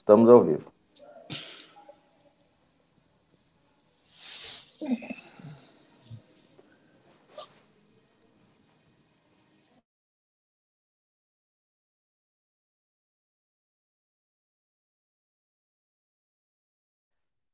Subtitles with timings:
[0.00, 0.72] Estamos ao vivo.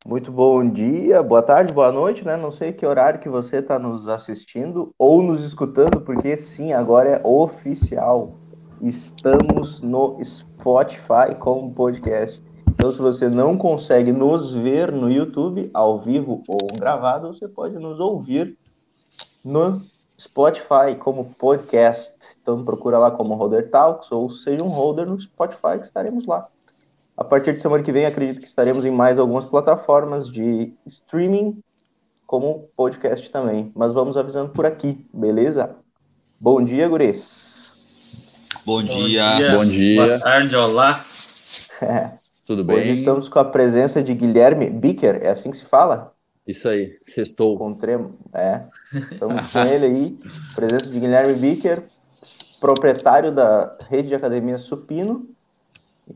[0.06, 2.36] Muito bom dia, boa tarde, boa noite, né?
[2.36, 7.08] Não sei que horário que você está nos assistindo ou nos escutando, porque sim, agora
[7.08, 8.36] é oficial.
[8.80, 10.55] Estamos no Spotify
[11.38, 12.42] como podcast.
[12.68, 17.78] Então, se você não consegue nos ver no YouTube, ao vivo ou gravado, você pode
[17.78, 18.58] nos ouvir
[19.44, 19.80] no
[20.20, 22.14] Spotify como podcast.
[22.42, 26.48] Então, procura lá como Holder Talks ou seja um holder no Spotify que estaremos lá.
[27.16, 31.62] A partir de semana que vem, acredito que estaremos em mais algumas plataformas de streaming,
[32.26, 33.70] como podcast também.
[33.74, 35.76] Mas vamos avisando por aqui, beleza?
[36.40, 37.55] Bom dia, Gures.
[38.64, 39.52] Bom dia.
[39.52, 40.04] Bom dia.
[40.04, 41.04] Boa tarde, olá.
[42.44, 42.76] Tudo bem?
[42.76, 46.12] Hoje estamos com a presença de Guilherme Bicker, é assim que se fala?
[46.46, 47.54] Isso aí, sextou.
[47.54, 48.62] Encontremos, é.
[48.92, 50.18] Estamos com ele aí,
[50.54, 51.84] presença de Guilherme Bicker,
[52.60, 55.26] proprietário da rede de academia Supino,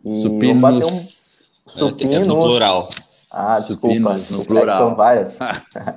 [0.05, 0.61] e Supinos.
[0.61, 2.14] bater um supinos.
[2.14, 2.89] É, é no plural.
[3.31, 3.78] Ah, desculpa.
[3.78, 4.78] Supinos, no plural.
[4.78, 5.36] São várias.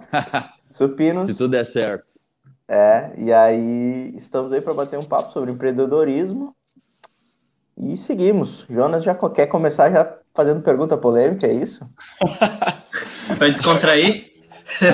[0.71, 1.25] Supinos.
[1.27, 2.12] Se tudo der certo.
[2.73, 6.55] É, e aí estamos aí para bater um papo sobre empreendedorismo.
[7.77, 8.65] E seguimos.
[8.67, 11.87] Jonas já quer começar já fazendo pergunta polêmica, é isso?
[13.37, 14.33] para descontrair?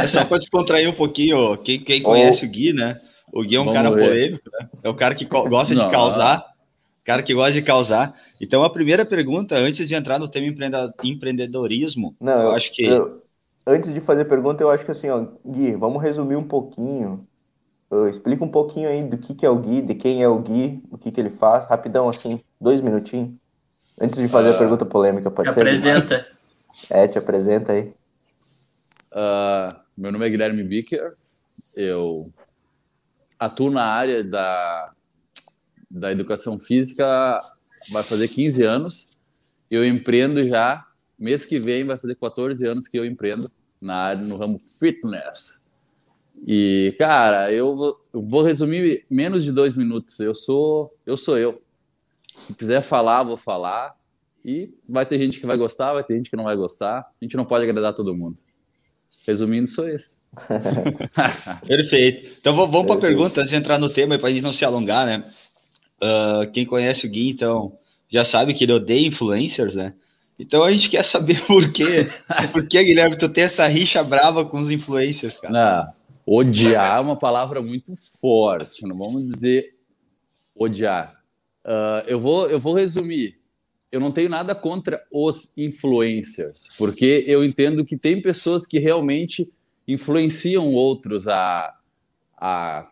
[0.10, 2.50] Só para descontrair um pouquinho, quem, quem conhece oh.
[2.50, 3.00] o Gui, né?
[3.32, 4.10] O Gui é um Vamos cara ver.
[4.10, 4.70] polêmico, né?
[4.84, 6.44] É o cara que gosta de causar
[7.06, 8.14] cara que gosta de causar.
[8.40, 10.46] Então, a primeira pergunta, antes de entrar no tema
[11.04, 12.84] empreendedorismo, Não, eu acho que.
[12.84, 13.24] Eu,
[13.66, 17.26] antes de fazer pergunta, eu acho que assim, ó, Gui, vamos resumir um pouquinho.
[17.92, 20.40] Uh, explica um pouquinho aí do que, que é o Gui, de quem é o
[20.40, 23.32] Gui, o que, que ele faz, rapidão, assim, dois minutinhos.
[24.00, 25.62] Antes de fazer uh, a ah, pergunta polêmica, pode te ser?
[25.62, 26.40] apresenta.
[26.90, 27.94] É, te apresenta aí.
[29.12, 31.16] Uh, meu nome é Guilherme Bicker,
[31.76, 32.32] eu
[33.40, 34.94] atuo na área da
[35.90, 37.42] da educação física
[37.90, 39.12] vai fazer 15 anos.
[39.72, 40.86] Eu empreendo já,
[41.18, 43.52] mês que vem vai fazer 14 anos que eu empreendo
[43.82, 45.66] na área, no ramo fitness.
[46.46, 50.20] E, cara, eu, eu vou resumir menos de dois minutos.
[50.20, 51.18] Eu sou eu.
[51.18, 51.62] Sou eu.
[52.48, 53.96] Se quiser falar, vou falar.
[54.44, 57.00] E vai ter gente que vai gostar, vai ter gente que não vai gostar.
[57.00, 58.38] A gente não pode agradar todo mundo.
[59.28, 60.20] Resumindo, sou esse.
[61.68, 62.38] Perfeito.
[62.40, 64.64] Então vamos para a pergunta, antes de entrar no tema, para a gente não se
[64.64, 65.32] alongar, né?
[66.02, 67.78] Uh, quem conhece o Gui, então,
[68.10, 69.94] já sabe que ele odeia influencers, né?
[70.40, 72.08] Então a gente quer saber por quê.
[72.54, 75.54] por que, Guilherme, tu tem essa rixa brava com os influencers, cara?
[75.54, 75.94] Não,
[76.30, 79.76] odiar é uma palavra muito forte, não vamos dizer
[80.56, 81.24] odiar.
[81.66, 83.40] Uh, eu, vou, eu vou resumir.
[83.92, 89.52] Eu não tenho nada contra os influencers, porque eu entendo que tem pessoas que realmente
[89.88, 91.76] influenciam outros a,
[92.38, 92.88] a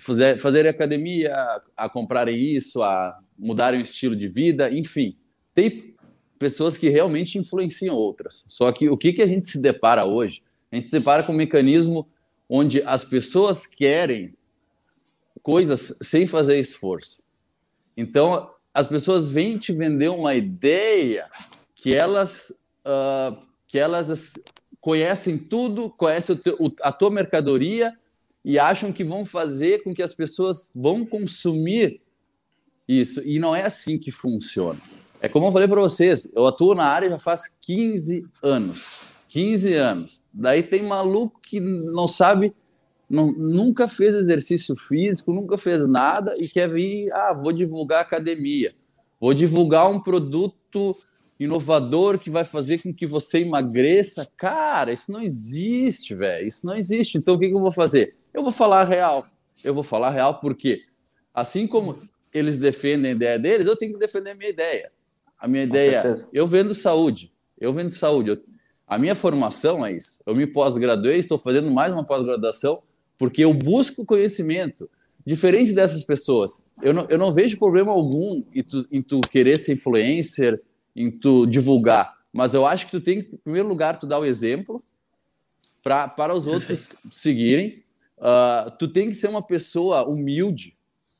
[0.00, 1.32] fazer, fazer academia,
[1.76, 5.16] a comprarem isso, a mudarem o estilo de vida, enfim.
[5.54, 5.94] Tem
[6.36, 8.44] pessoas que realmente influenciam outras.
[8.48, 10.42] Só que o que, que a gente se depara hoje?
[10.72, 12.08] A gente se depara com um mecanismo
[12.52, 14.34] onde as pessoas querem
[15.40, 17.22] coisas sem fazer esforço.
[17.96, 21.28] Então, as pessoas vêm te vender uma ideia
[21.76, 22.50] que elas,
[22.84, 24.34] uh, que elas
[24.80, 26.40] conhecem tudo, conhecem
[26.82, 27.96] a tua mercadoria
[28.44, 32.00] e acham que vão fazer com que as pessoas vão consumir
[32.88, 33.22] isso.
[33.26, 34.80] E não é assim que funciona.
[35.20, 39.09] É como eu falei para vocês, eu atuo na área já faz 15 anos.
[39.30, 40.26] 15 anos.
[40.32, 42.52] Daí tem maluco que não sabe,
[43.08, 48.74] não, nunca fez exercício físico, nunca fez nada e quer vir, ah, vou divulgar academia,
[49.20, 50.96] vou divulgar um produto
[51.38, 54.28] inovador que vai fazer com que você emagreça.
[54.36, 56.46] Cara, isso não existe, velho.
[56.46, 57.16] Isso não existe.
[57.16, 58.14] Então o que, que eu vou fazer?
[58.34, 59.26] Eu vou falar real.
[59.64, 60.82] Eu vou falar real porque,
[61.32, 61.98] assim como
[62.32, 64.92] eles defendem a ideia deles, eu tenho que defender a minha ideia.
[65.38, 67.32] A minha ideia, eu vendo saúde.
[67.58, 68.30] Eu vendo saúde.
[68.30, 68.42] Eu,
[68.90, 70.20] a minha formação é isso.
[70.26, 72.82] Eu me pós-graduei, estou fazendo mais uma pós-graduação
[73.16, 74.90] porque eu busco conhecimento.
[75.24, 79.58] Diferente dessas pessoas, eu não, eu não vejo problema algum em tu, em tu querer
[79.58, 80.60] ser influencer,
[80.96, 82.16] em tu divulgar.
[82.32, 84.82] Mas eu acho que tu tem que, em primeiro lugar, tu dar o exemplo
[85.84, 87.84] pra, para os outros seguirem
[88.18, 90.76] uh, tu tem que ser uma pessoa humilde,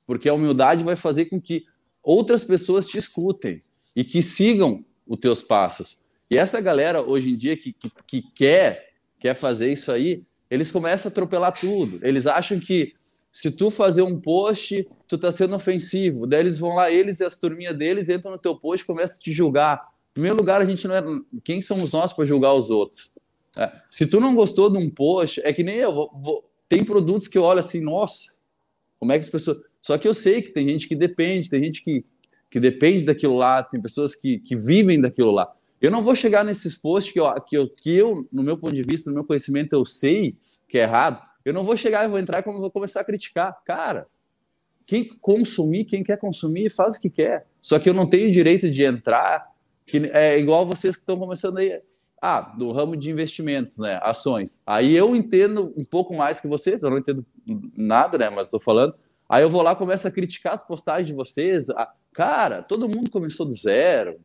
[0.09, 1.65] porque a humildade vai fazer com que
[2.03, 3.63] outras pessoas te escutem
[3.95, 6.01] e que sigam os teus passos.
[6.31, 10.71] E essa galera hoje em dia que, que, que quer, quer fazer isso aí, eles
[10.71, 11.99] começam a atropelar tudo.
[12.03, 12.95] Eles acham que
[13.33, 16.27] se tu fazer um post, tu tá sendo ofensivo.
[16.27, 19.17] Daí eles vão lá, eles e as turminhas deles entram no teu post e começam
[19.17, 19.89] a te julgar.
[20.11, 21.03] Em primeiro lugar, a gente não é.
[21.45, 23.15] Quem somos nós para julgar os outros?
[23.59, 23.71] É.
[23.91, 25.93] Se tu não gostou de um post, é que nem eu.
[25.93, 26.51] Vou, vou...
[26.69, 28.33] Tem produtos que eu olho assim, nossa,
[28.99, 29.59] como é que as pessoas.
[29.81, 32.05] Só que eu sei que tem gente que depende, tem gente que,
[32.51, 35.53] que depende daquilo lá, tem pessoas que, que vivem daquilo lá.
[35.81, 38.75] Eu não vou chegar nesses posts que eu, que, eu, que eu, no meu ponto
[38.75, 40.37] de vista, no meu conhecimento, eu sei
[40.69, 41.27] que é errado.
[41.45, 43.63] Eu não vou chegar e vou entrar e vou começar a criticar.
[43.65, 44.07] Cara,
[44.87, 47.47] quem consumir, quem quer consumir, faz o que quer.
[47.61, 49.47] Só que eu não tenho direito de entrar,
[49.87, 51.81] que é igual vocês que estão começando aí.
[52.21, 53.99] Ah, do ramo de investimentos, né?
[54.03, 54.63] Ações.
[54.67, 57.25] Aí eu entendo um pouco mais que vocês, eu não entendo
[57.75, 58.29] nada, né?
[58.29, 58.95] Mas estou falando.
[59.27, 61.71] Aí eu vou lá começo a criticar as postagens de vocês.
[61.71, 64.21] Ah, cara, todo mundo começou do zero.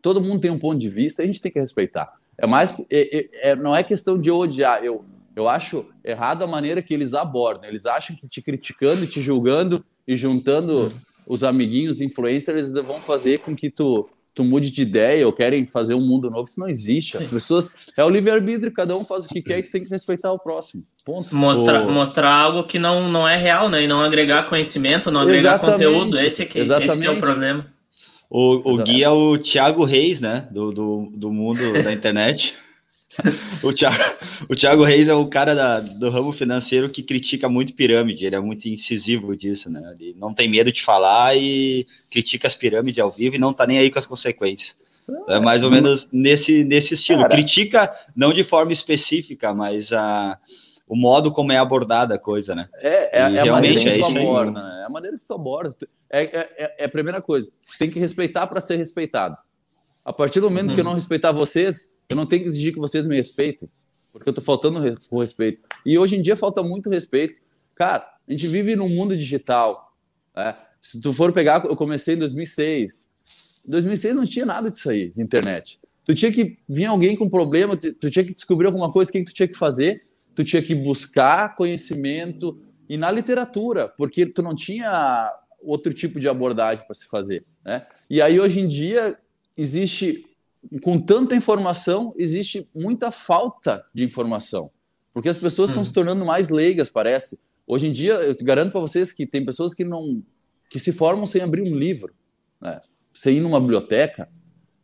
[0.00, 2.12] Todo mundo tem um ponto de vista, a gente tem que respeitar.
[2.38, 4.84] É mais, é, é, é não é questão de odiar.
[4.84, 5.04] Eu,
[5.34, 7.68] eu acho errado a maneira que eles abordam.
[7.68, 10.88] Eles acham que te criticando, te julgando e juntando
[11.26, 15.94] os amiguinhos influencers vão fazer com que tu tu mude de ideia ou querem fazer
[15.94, 17.16] um mundo novo, isso não existe.
[17.16, 17.86] As pessoas.
[17.96, 20.38] É o livre-arbítrio, cada um faz o que quer e tu tem que respeitar o
[20.38, 20.84] próximo.
[21.04, 21.34] Ponto.
[21.34, 23.84] Mostrar, mostrar algo que não, não é real, né?
[23.84, 25.84] E não agregar conhecimento, não agregar Exatamente.
[25.84, 26.18] conteúdo.
[26.18, 27.66] Esse, é que, esse é o problema.
[28.36, 30.48] O, o Gui é o Thiago Reis, né?
[30.50, 32.56] Do, do, do mundo da internet
[33.62, 34.02] o, Thiago,
[34.48, 38.34] o Thiago Reis é o cara da, do ramo financeiro que critica muito pirâmide, ele
[38.34, 39.80] é muito incisivo disso, né?
[40.00, 43.68] Ele não tem medo de falar e critica as pirâmides ao vivo e não tá
[43.68, 44.76] nem aí com as consequências.
[45.28, 47.20] É mais ou menos nesse, nesse estilo.
[47.20, 50.36] Cara, critica não de forma específica, mas a,
[50.88, 52.68] o modo como é abordada a coisa, né?
[52.78, 54.80] É, é, é a maneira que é tu aborda, né?
[54.82, 55.74] É a maneira que tu aborda.
[56.14, 57.52] É, é, é, é a primeira coisa.
[57.76, 59.36] Tem que respeitar para ser respeitado.
[60.04, 60.74] A partir do momento uhum.
[60.76, 63.68] que eu não respeitar vocês, eu não tenho que exigir que vocês me respeitem,
[64.12, 65.62] porque eu tô faltando com respeito.
[65.84, 67.42] E hoje em dia falta muito respeito.
[67.74, 69.92] Cara, a gente vive num mundo digital.
[70.36, 70.56] Né?
[70.80, 73.04] Se tu for pegar, eu comecei em 2006.
[73.66, 75.80] Em 2006 não tinha nada disso aí, de internet.
[76.04, 79.24] Tu tinha que vir alguém com problema, tu tinha que descobrir alguma coisa, o que
[79.24, 80.06] tu tinha que fazer?
[80.32, 85.32] Tu tinha que buscar conhecimento e na literatura, porque tu não tinha
[85.64, 87.86] outro tipo de abordagem para se fazer, né?
[88.08, 89.18] E aí hoje em dia
[89.56, 90.24] existe
[90.82, 94.70] com tanta informação, existe muita falta de informação.
[95.12, 95.84] Porque as pessoas estão hum.
[95.84, 97.42] se tornando mais leigas, parece.
[97.66, 100.22] Hoje em dia, eu garanto para vocês que tem pessoas que não
[100.68, 102.12] que se formam sem abrir um livro,
[102.60, 102.80] né?
[103.12, 104.28] sem ir numa biblioteca,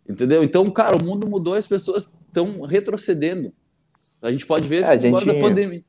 [0.09, 0.45] entendeu?
[0.45, 3.53] Então, cara, o mundo mudou e as pessoas estão retrocedendo.
[4.23, 5.85] A gente pode ver é, isso agora da pandemia.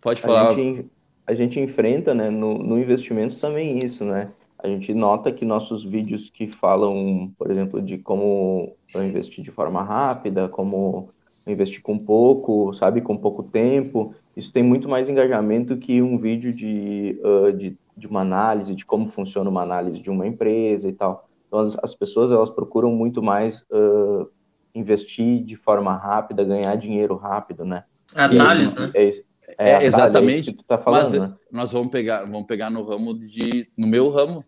[0.00, 0.48] Pode falar.
[0.48, 0.90] A gente,
[1.26, 4.30] a gente enfrenta, né, no, no investimento também isso, né?
[4.66, 9.82] a gente nota que nossos vídeos que falam, por exemplo, de como investir de forma
[9.82, 11.10] rápida, como
[11.46, 16.52] investir com pouco, sabe, com pouco tempo, isso tem muito mais engajamento que um vídeo
[16.52, 20.92] de, uh, de, de, uma análise, de como funciona uma análise de uma empresa e
[20.92, 21.28] tal.
[21.46, 24.28] Então, as, as pessoas, elas procuram muito mais uh,
[24.74, 27.84] investir de forma rápida, ganhar dinheiro rápido, né?
[28.14, 28.90] Atalhos, né?
[28.94, 29.25] É isso.
[29.58, 30.50] É, é exatamente.
[30.50, 31.34] É que tu tá falando, Mas né?
[31.50, 34.44] nós vamos pegar, vamos pegar no ramo de, no meu ramo,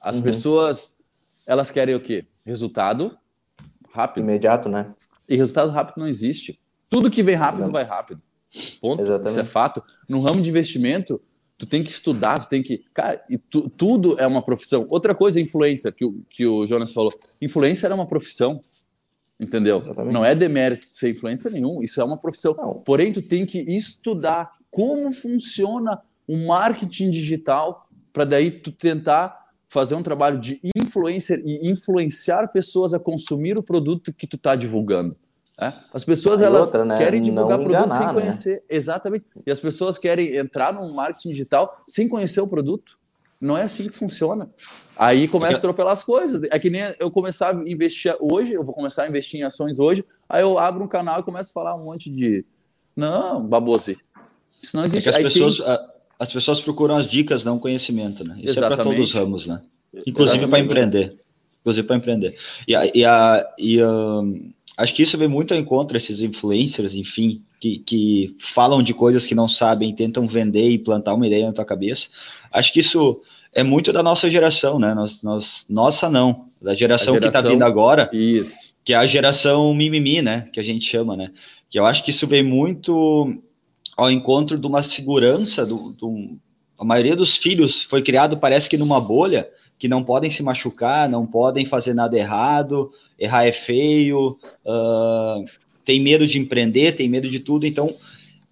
[0.00, 0.22] as uhum.
[0.22, 1.00] pessoas,
[1.46, 2.26] elas querem o quê?
[2.44, 3.16] Resultado
[3.92, 4.24] rápido.
[4.24, 4.92] Imediato, né?
[5.28, 6.58] E resultado rápido não existe.
[6.88, 8.20] Tudo que vem rápido vai rápido.
[8.80, 9.02] Ponto.
[9.02, 9.30] Exatamente.
[9.30, 9.82] Isso é fato.
[10.08, 11.20] No ramo de investimento,
[11.56, 12.82] tu tem que estudar, tu tem que.
[12.92, 14.86] Cara, e tu, tudo é uma profissão.
[14.90, 17.12] Outra coisa, influência, que o, que o Jonas falou.
[17.40, 18.62] Influência é uma profissão.
[19.42, 19.78] Entendeu?
[19.78, 20.12] Exatamente.
[20.12, 22.54] Não é demérito de ser influência nenhum, isso é uma profissão.
[22.56, 22.74] Não.
[22.74, 29.94] Porém, tu tem que estudar como funciona o marketing digital para daí tu tentar fazer
[29.94, 35.16] um trabalho de influencer e influenciar pessoas a consumir o produto que tu está divulgando.
[35.58, 35.74] Né?
[35.92, 36.98] As pessoas elas outra, né?
[36.98, 38.12] querem divulgar Não produto enganar, sem né?
[38.20, 38.60] conhecer, né?
[38.68, 39.24] exatamente.
[39.46, 42.98] E as pessoas querem entrar no marketing digital sem conhecer o produto.
[43.42, 44.48] Não é assim que funciona.
[44.96, 46.42] Aí começa a atropelar as coisas.
[46.44, 49.78] É que nem eu começar a investir hoje, eu vou começar a investir em ações
[49.80, 52.44] hoje, aí eu abro um canal e começo a falar um monte de.
[52.94, 53.98] Não, babose.
[54.62, 55.08] Isso não existe.
[55.08, 55.56] É que as pessoas.
[55.56, 58.36] Quem as pessoas procuram as dicas, não conhecimento, né?
[58.38, 58.72] Isso Exatamente.
[58.72, 59.60] é para todos os ramos, né?
[60.06, 61.18] Inclusive para empreender.
[61.60, 62.38] Inclusive para empreender.
[62.68, 66.94] E, a, e, a, e um, acho que isso vem muito ao encontro, esses influencers,
[66.94, 71.46] enfim, que, que falam de coisas que não sabem, tentam vender e plantar uma ideia
[71.46, 72.08] na tua cabeça.
[72.52, 73.20] Acho que isso
[73.52, 74.94] é muito da nossa geração, né?
[74.94, 76.46] Nós, nós, nossa, não.
[76.60, 78.08] Da geração, geração que está vindo agora.
[78.12, 78.72] Isso.
[78.84, 80.48] Que é a geração mimimi, né?
[80.52, 81.30] Que a gente chama, né?
[81.68, 83.36] Que eu acho que isso vem muito
[83.96, 86.36] ao encontro de uma segurança do, do,
[86.78, 91.08] a maioria dos filhos foi criado parece que numa bolha que não podem se machucar,
[91.08, 95.44] não podem fazer nada errado, errar é feio, uh,
[95.84, 97.94] tem medo de empreender, tem medo de tudo, então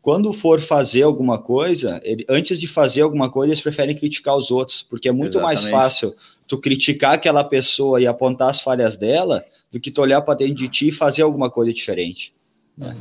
[0.02, 4.50] quando for fazer alguma coisa, ele, antes de fazer alguma coisa, eles preferem criticar os
[4.50, 5.62] outros, porque é muito Exatamente.
[5.62, 6.14] mais fácil
[6.46, 10.54] tu criticar aquela pessoa e apontar as falhas dela do que tu olhar para dentro
[10.54, 12.32] de ti e fazer alguma coisa diferente.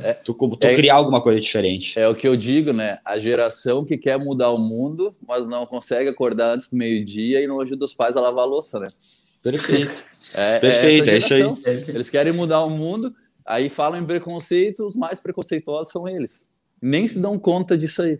[0.02, 1.98] É, tu, tu é, criar alguma coisa diferente.
[1.98, 2.98] É o que eu digo, né?
[3.02, 7.46] A geração que quer mudar o mundo, mas não consegue acordar antes do meio-dia e
[7.46, 8.90] não ajuda os pais a lavar a louça, né?
[9.42, 10.10] Perfeito.
[10.32, 11.42] É, é Perfeito, é, é isso aí.
[11.88, 13.12] Eles querem mudar o mundo,
[13.44, 16.49] aí falam em preconceito, os mais preconceituosos são eles.
[16.80, 18.16] Nem se dão conta disso aí.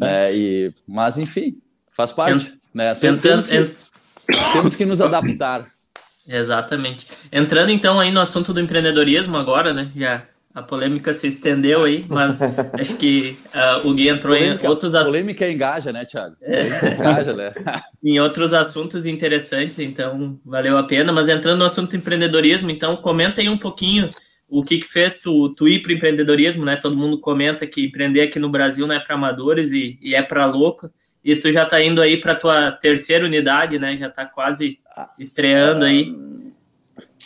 [0.00, 1.58] É, e, mas, enfim,
[1.90, 2.54] faz parte.
[2.72, 2.94] né?
[2.94, 5.66] Tentando, temos, que, temos que nos adaptar.
[6.26, 7.06] Exatamente.
[7.32, 9.90] Entrando então aí no assunto do empreendedorismo agora, né?
[9.96, 10.22] Já
[10.54, 12.40] a polêmica se estendeu aí, mas
[12.74, 15.12] acho que uh, o Gui entrou polêmica, em outros assuntos.
[15.12, 16.36] Polêmica engaja, né, Thiago?
[16.42, 16.66] É.
[16.94, 17.52] Engaja, né?
[18.02, 21.12] em outros assuntos interessantes, então valeu a pena.
[21.12, 24.10] Mas entrando no assunto empreendedorismo, então comenta aí um pouquinho
[24.50, 26.76] o que, que fez tu, tu ir para empreendedorismo, né?
[26.76, 30.22] Todo mundo comenta que empreender aqui no Brasil não é para amadores e, e, é
[30.22, 30.90] para louco.
[31.24, 33.96] E tu já está indo aí para tua terceira unidade, né?
[33.96, 34.80] Já está quase
[35.18, 36.14] estreando aí.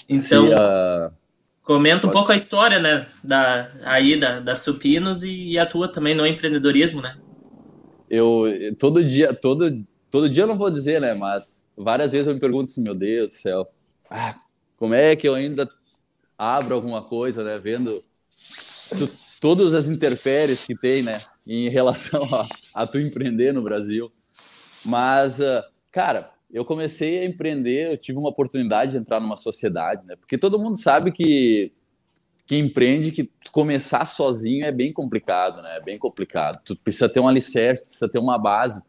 [0.08, 0.48] Então.
[0.48, 1.24] Se, uh
[1.64, 5.90] Comenta um pouco a história, né, da, aí da, da Supinos e, e a tua
[5.90, 7.16] também no empreendedorismo, né?
[8.10, 8.44] Eu,
[8.78, 12.40] todo dia, todo, todo dia eu não vou dizer, né, mas várias vezes eu me
[12.40, 13.66] pergunto assim, meu Deus do céu,
[14.10, 14.34] ah,
[14.76, 15.66] como é que eu ainda
[16.36, 18.02] abro alguma coisa, né, vendo
[19.40, 24.10] todas as interféries que tem, né, em relação a, a tu empreender no Brasil.
[24.84, 25.62] Mas, uh,
[25.92, 30.14] cara, eu comecei a empreender, eu tive uma oportunidade de entrar numa sociedade, né?
[30.14, 31.72] Porque todo mundo sabe que
[32.46, 35.78] que empreende, que começar sozinho é bem complicado, né?
[35.78, 36.60] É bem complicado.
[36.62, 38.84] Tu precisa ter um alicerce, precisa ter uma base.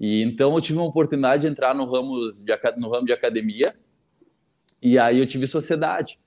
[0.00, 1.84] E então eu tive uma oportunidade de entrar no
[2.30, 3.74] de, no ramo de academia
[4.80, 6.18] e aí eu tive sociedade.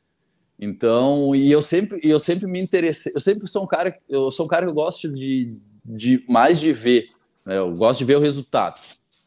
[0.60, 4.46] Então, e eu sempre, eu sempre me interessei, eu sempre sou um cara, eu sou
[4.46, 7.10] um cara que eu gosto de, de mais de ver,
[7.46, 7.58] né?
[7.58, 8.78] eu gosto de ver o resultado.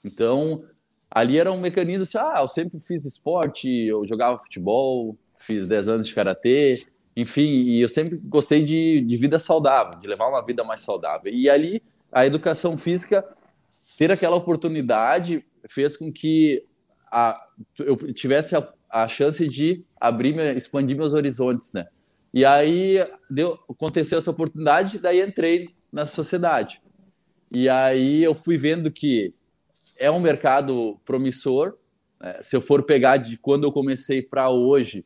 [0.05, 0.62] Então,
[1.11, 5.89] ali era um mecanismo assim, ah, eu sempre fiz esporte, eu jogava futebol, fiz 10
[5.89, 6.87] anos de karatê,
[7.17, 11.33] enfim, e eu sempre gostei de, de vida saudável, de levar uma vida mais saudável.
[11.33, 13.25] E ali a educação física
[13.97, 16.62] ter aquela oportunidade fez com que
[17.11, 17.39] a,
[17.79, 21.87] eu tivesse a, a chance de abrir, expandir meus horizontes, né?
[22.35, 22.99] E aí
[23.31, 26.81] deu, aconteceu essa oportunidade, daí entrei na sociedade.
[27.51, 29.35] E aí eu fui vendo que
[29.97, 31.77] é um mercado promissor.
[32.21, 32.39] Né?
[32.43, 35.05] Se eu for pegar de quando eu comecei para hoje,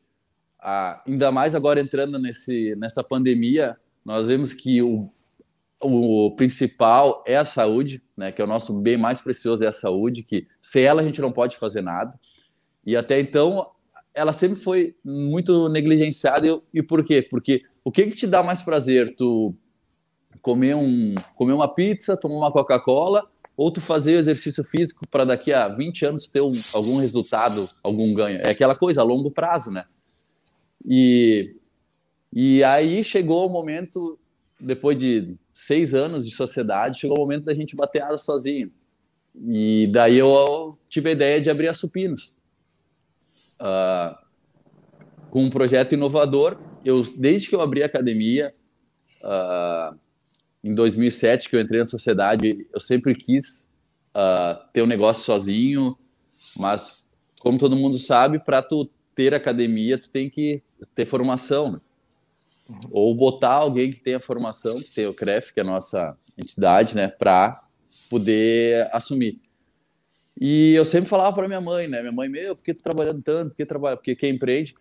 [1.07, 5.11] ainda mais agora entrando nesse, nessa pandemia, nós vemos que o,
[5.81, 8.31] o principal é a saúde, né?
[8.31, 11.21] que é o nosso bem mais precioso é a saúde, que sem ela a gente
[11.21, 12.15] não pode fazer nada.
[12.85, 13.73] E até então
[14.17, 16.49] ela sempre foi muito negligenciada.
[16.49, 17.21] E, e por quê?
[17.21, 19.15] Porque o que, que te dá mais prazer?
[19.15, 19.55] Tu
[20.41, 25.53] comer, um, comer uma pizza, tomar uma Coca-Cola ou tu fazer exercício físico para daqui
[25.53, 28.41] a 20 anos ter um, algum resultado, algum ganho.
[28.43, 29.85] É aquela coisa a longo prazo, né?
[30.85, 31.55] E,
[32.33, 34.19] e aí chegou o momento,
[34.59, 38.71] depois de seis anos de sociedade, chegou o momento da gente bater asa sozinho.
[39.47, 42.41] E daí eu tive a ideia de abrir a Supinos.
[43.61, 44.17] Uh,
[45.31, 46.59] com um projeto inovador.
[46.85, 48.55] Eu, desde que eu abri a academia,
[49.23, 49.99] uh,
[50.63, 53.73] em 2007 que eu entrei na sociedade, eu sempre quis
[54.15, 55.97] uh, ter um negócio sozinho,
[56.57, 57.07] mas
[57.41, 60.63] como todo mundo sabe, para tu ter academia, tu tem que
[60.95, 61.81] ter formação, né?
[62.69, 62.81] uhum.
[62.91, 66.95] ou botar alguém que tenha formação, que tem o CREF, que é a nossa entidade,
[66.95, 67.63] né, para
[68.11, 69.41] poder assumir.
[70.39, 73.23] E eu sempre falava para minha mãe, né, minha mãe, meu, por que tu trabalhando
[73.23, 74.75] tanto, por que trabalha, porque quem empreende,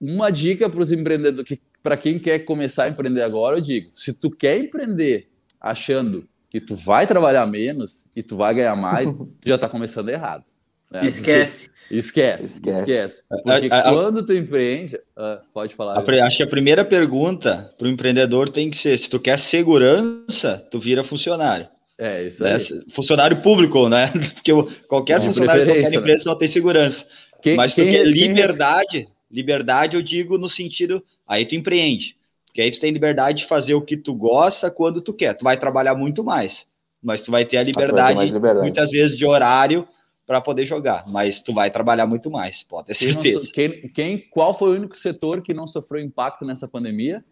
[0.00, 3.90] uma dica para os empreendedores, que para quem quer começar a empreender agora, eu digo:
[3.94, 5.28] se tu quer empreender
[5.60, 10.08] achando que tu vai trabalhar menos e tu vai ganhar mais, tu já está começando
[10.08, 10.44] errado.
[10.90, 11.06] Né?
[11.06, 11.70] Esquece.
[11.90, 12.56] esquece.
[12.56, 13.22] Esquece, esquece.
[13.28, 15.98] Porque a, a, quando tu empreende, uh, pode falar.
[15.98, 19.38] A, acho que a primeira pergunta para o empreendedor tem que ser: se tu quer
[19.38, 21.68] segurança, tu vira funcionário.
[22.02, 22.54] É, isso né?
[22.54, 22.92] aí.
[22.92, 24.08] Funcionário público, né?
[24.34, 24.52] Porque
[24.88, 25.96] qualquer é, funcionário de qualquer né?
[25.96, 27.06] empresa não tem segurança.
[27.40, 32.14] Quem, Mas tu quem, quer liberdade, liberdade eu digo no sentido Aí tu empreende.
[32.46, 35.32] Porque aí tu tem liberdade de fazer o que tu gosta quando tu quer.
[35.32, 36.66] Tu vai trabalhar muito mais,
[37.02, 38.60] mas tu vai ter a liberdade, liberdade.
[38.60, 39.88] muitas vezes de horário
[40.26, 43.50] para poder jogar, mas tu vai trabalhar muito mais, pode ter certeza.
[43.52, 47.24] Quem, quem, qual foi o único setor que não sofreu impacto nessa pandemia?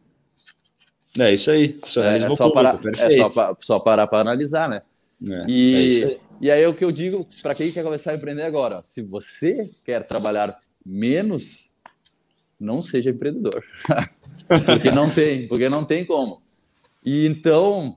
[1.19, 1.79] É isso aí.
[1.97, 4.83] É, é, só para, é só, para, só parar para analisar, né?
[5.23, 6.21] É, e, é aí.
[6.41, 9.03] e aí é o que eu digo para quem quer começar a empreender agora: se
[9.03, 11.73] você quer trabalhar menos,
[12.59, 13.65] não seja empreendedor.
[14.67, 16.43] porque não tem, porque não tem como.
[17.05, 17.97] E então,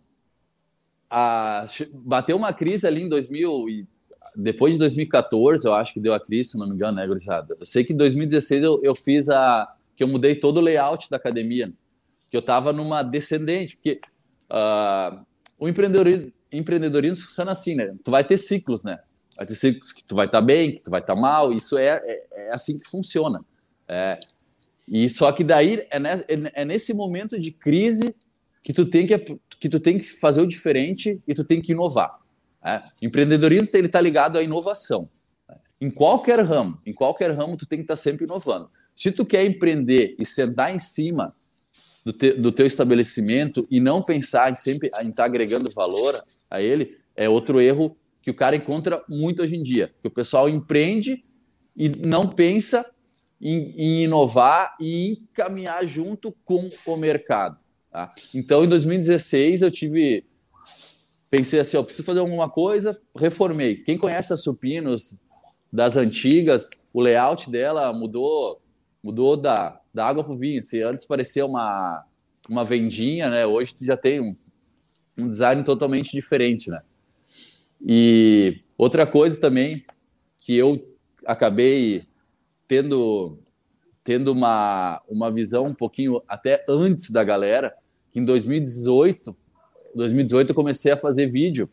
[1.10, 3.88] a, bateu uma crise ali em 2000 e
[4.36, 7.56] depois de 2014, eu acho que deu a crise, se não me engano, né, gurizada?
[7.60, 9.72] Eu sei que em 2016 eu, eu fiz a.
[9.96, 11.72] que eu mudei todo o layout da academia,
[12.34, 14.02] que eu estava numa descendente, porque
[14.50, 15.24] uh,
[15.60, 17.94] o empreendedorismo, empreendedorismo funciona assim, né?
[18.04, 18.98] Tu vai ter ciclos, né?
[19.38, 21.54] Vai ter ciclos que tu vai estar tá bem, que tu vai estar tá mal,
[21.54, 23.46] isso é, é, é, assim que funciona.
[23.88, 24.20] É,
[24.88, 26.26] e só que daí é, ne, é,
[26.62, 28.16] é nesse momento de crise
[28.64, 29.16] que tu tem que,
[29.60, 32.18] que tu tem que fazer o diferente e tu tem que inovar.
[32.66, 32.82] É?
[33.00, 35.08] Empreendedorismo ele está ligado à inovação.
[35.80, 38.72] Em qualquer ramo, em qualquer ramo tu tem que estar tá sempre inovando.
[38.96, 41.36] Se tu quer empreender e sentar em cima
[42.04, 46.24] do, te, do teu estabelecimento e não pensar em sempre em estar tá agregando valor
[46.50, 49.94] a ele, é outro erro que o cara encontra muito hoje em dia.
[50.02, 51.24] Que o pessoal empreende
[51.76, 52.86] e não pensa
[53.42, 57.58] em, em inovar e em caminhar junto com o mercado.
[57.90, 58.14] Tá?
[58.34, 60.26] Então, em 2016, eu tive
[61.30, 63.78] pensei assim, eu preciso fazer alguma coisa, reformei.
[63.78, 65.26] Quem conhece a Supinos
[65.72, 68.62] das antigas, o layout dela mudou,
[69.04, 70.64] mudou da, da água para o vinho.
[70.64, 72.06] Se antes parecia uma,
[72.48, 73.46] uma vendinha, né?
[73.46, 74.36] Hoje já tem um,
[75.18, 76.82] um design totalmente diferente, né?
[77.86, 79.86] E outra coisa também
[80.40, 80.96] que eu
[81.26, 82.06] acabei
[82.68, 83.38] tendo
[84.06, 87.74] tendo uma, uma visão um pouquinho até antes da galera,
[88.14, 89.34] em 2018
[89.96, 91.70] 2018 eu comecei a fazer vídeo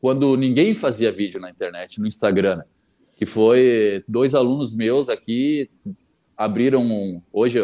[0.00, 2.64] quando ninguém fazia vídeo na internet, no Instagram, né?
[3.14, 5.70] que foi dois alunos meus aqui
[6.42, 7.58] abriram um, hoje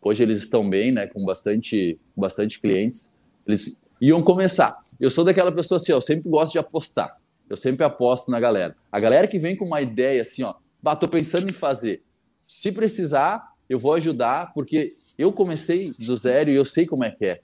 [0.00, 3.16] hoje eles estão bem, né, com bastante bastante clientes.
[3.46, 4.84] Eles iam começar.
[4.98, 7.16] Eu sou daquela pessoa assim, ó, eu sempre gosto de apostar.
[7.48, 8.76] Eu sempre aposto na galera.
[8.90, 10.54] A galera que vem com uma ideia assim, ó,
[10.96, 12.02] tô pensando em fazer.
[12.46, 17.10] Se precisar, eu vou ajudar, porque eu comecei do zero e eu sei como é
[17.10, 17.40] que é.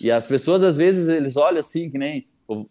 [0.00, 2.26] E as pessoas, às vezes, eles olham assim, que nem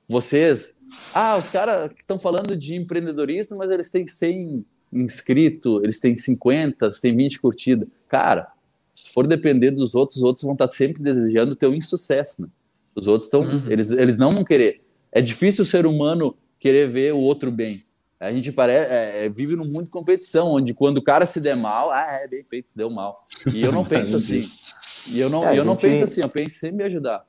[0.07, 0.79] vocês.
[1.13, 6.85] Ah, os caras estão falando de empreendedorismo, mas eles têm 100 inscritos, eles têm 50,
[6.85, 7.87] eles têm 20 curtidas.
[8.07, 8.47] Cara,
[8.95, 12.47] se for depender dos outros, os outros vão estar sempre desejando ter um insucesso, né?
[12.95, 13.63] Os outros estão, uhum.
[13.69, 14.81] eles, eles não vão querer.
[15.11, 17.85] É difícil o ser humano querer ver o outro bem.
[18.19, 21.41] A gente parece, é, é, vive num mundo de competição, onde quando o cara se
[21.41, 23.27] der mal, ah, é bem feito, se deu mal.
[23.51, 24.47] E eu não penso assim.
[25.07, 27.25] E eu não, é, eu não penso assim, eu penso sempre me ajudar.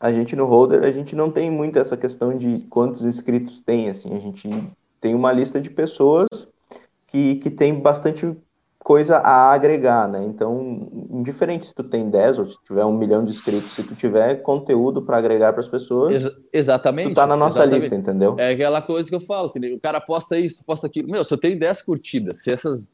[0.00, 3.90] A gente no Holder, a gente não tem muito essa questão de quantos inscritos tem,
[3.90, 4.48] assim, a gente
[5.00, 6.26] tem uma lista de pessoas
[7.14, 8.36] que, que tem bastante
[8.76, 10.24] coisa a agregar, né?
[10.24, 13.94] Então, indiferente se tu tem 10 ou se tiver um milhão de inscritos, se tu
[13.94, 17.10] tiver conteúdo para agregar para as pessoas, Ex exatamente.
[17.10, 17.82] Tu tá na nossa exatamente.
[17.82, 18.34] lista, entendeu?
[18.36, 21.08] É aquela coisa que eu falo, que o cara posta isso, posta aquilo.
[21.08, 22.90] Meu, se eu tenho 10 curtidas, se essas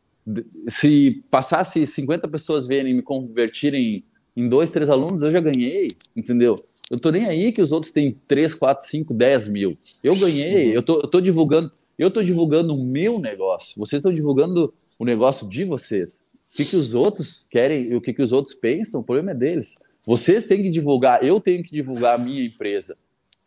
[0.69, 4.05] se passasse 50 pessoas verem me convertirem
[4.37, 6.57] em dois, três alunos, eu já ganhei, entendeu?
[6.91, 9.79] Eu tô nem aí que os outros têm 3, 4, 5, 10 mil.
[10.05, 13.79] Eu ganhei, eu, tô, eu tô divulgando, eu tô divulgando o meu negócio.
[13.79, 16.25] Vocês estão divulgando o negócio de vocês.
[16.53, 19.33] O que, que os outros querem e o que, que os outros pensam, o problema
[19.33, 19.79] é deles.
[20.07, 22.97] Vocês têm que divulgar, eu tenho que divulgar a minha empresa.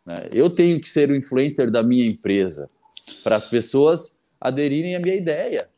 [0.06, 0.28] Né?
[0.32, 2.68] Eu tenho que ser o influencer da minha empresa
[3.24, 5.68] para as pessoas aderirem à minha ideia.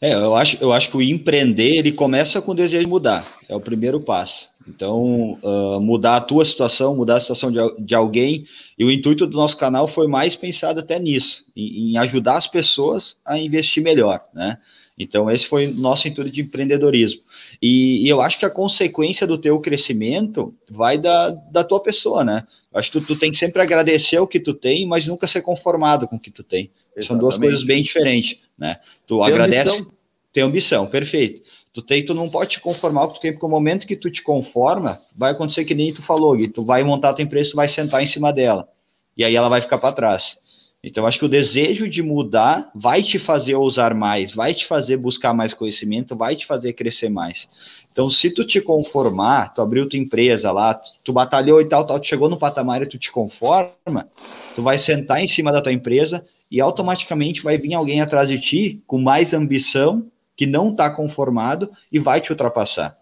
[0.00, 3.24] É, eu acho, eu acho que o empreender ele começa com o desejo de mudar,
[3.46, 4.48] é o primeiro passo.
[4.68, 8.46] Então, uh, mudar a tua situação, mudar a situação de, de alguém,
[8.78, 12.46] e o intuito do nosso canal foi mais pensado até nisso, em, em ajudar as
[12.46, 14.58] pessoas a investir melhor, né?
[14.98, 17.22] Então, esse foi o nosso intuito de empreendedorismo.
[17.60, 22.22] E, e, eu acho que a consequência do teu crescimento vai da, da tua pessoa,
[22.22, 22.46] né?
[22.72, 25.26] Eu acho que tu, tu tem que sempre agradecer o que tu tem, mas nunca
[25.26, 26.70] ser conformado com o que tu tem.
[26.94, 27.06] Exatamente.
[27.06, 28.78] São duas coisas bem diferentes, né?
[29.06, 29.92] Tu tem agradece, ambição.
[30.32, 31.42] tem ambição, perfeito.
[31.72, 33.86] Tu tem, tu não pode te conformar com o que tu tem, porque o momento
[33.86, 37.14] que tu te conforma, vai acontecer que nem tu falou, Gui, tu vai montar a
[37.14, 38.68] tua empresa, tu vai sentar em cima dela.
[39.16, 40.38] E aí ela vai ficar para trás.
[40.84, 44.96] Então, acho que o desejo de mudar vai te fazer ousar mais, vai te fazer
[44.96, 47.48] buscar mais conhecimento, vai te fazer crescer mais.
[47.92, 52.00] Então, se tu te conformar, tu abriu tua empresa lá, tu batalhou e tal, tal,
[52.00, 54.08] tu chegou no patamar e tu te conforma,
[54.56, 58.40] tu vai sentar em cima da tua empresa e automaticamente vai vir alguém atrás de
[58.40, 60.04] ti com mais ambição,
[60.42, 62.98] que não está conformado e vai te ultrapassar.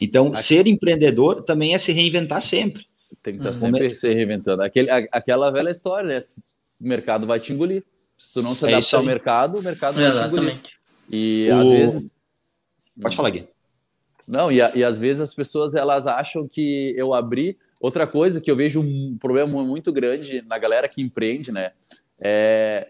[0.00, 0.42] Então, Aqui.
[0.42, 2.86] ser empreendedor também é se reinventar sempre.
[3.22, 4.62] Tem que estar tá sempre se reinventando.
[4.62, 6.18] Aquele, aquela velha história, né?
[6.80, 7.84] o mercado vai te engolir.
[8.16, 10.62] Se tu não se é adaptar é ao mercado, o mercado vai Exatamente.
[10.62, 11.46] te engolir.
[11.46, 11.60] E o...
[11.60, 12.14] às vezes.
[13.02, 13.48] Pode falar, Gui.
[14.26, 17.58] Não, e, e às vezes as pessoas elas acham que eu abri.
[17.82, 21.72] Outra coisa que eu vejo um problema muito grande na galera que empreende, né?
[22.18, 22.88] É,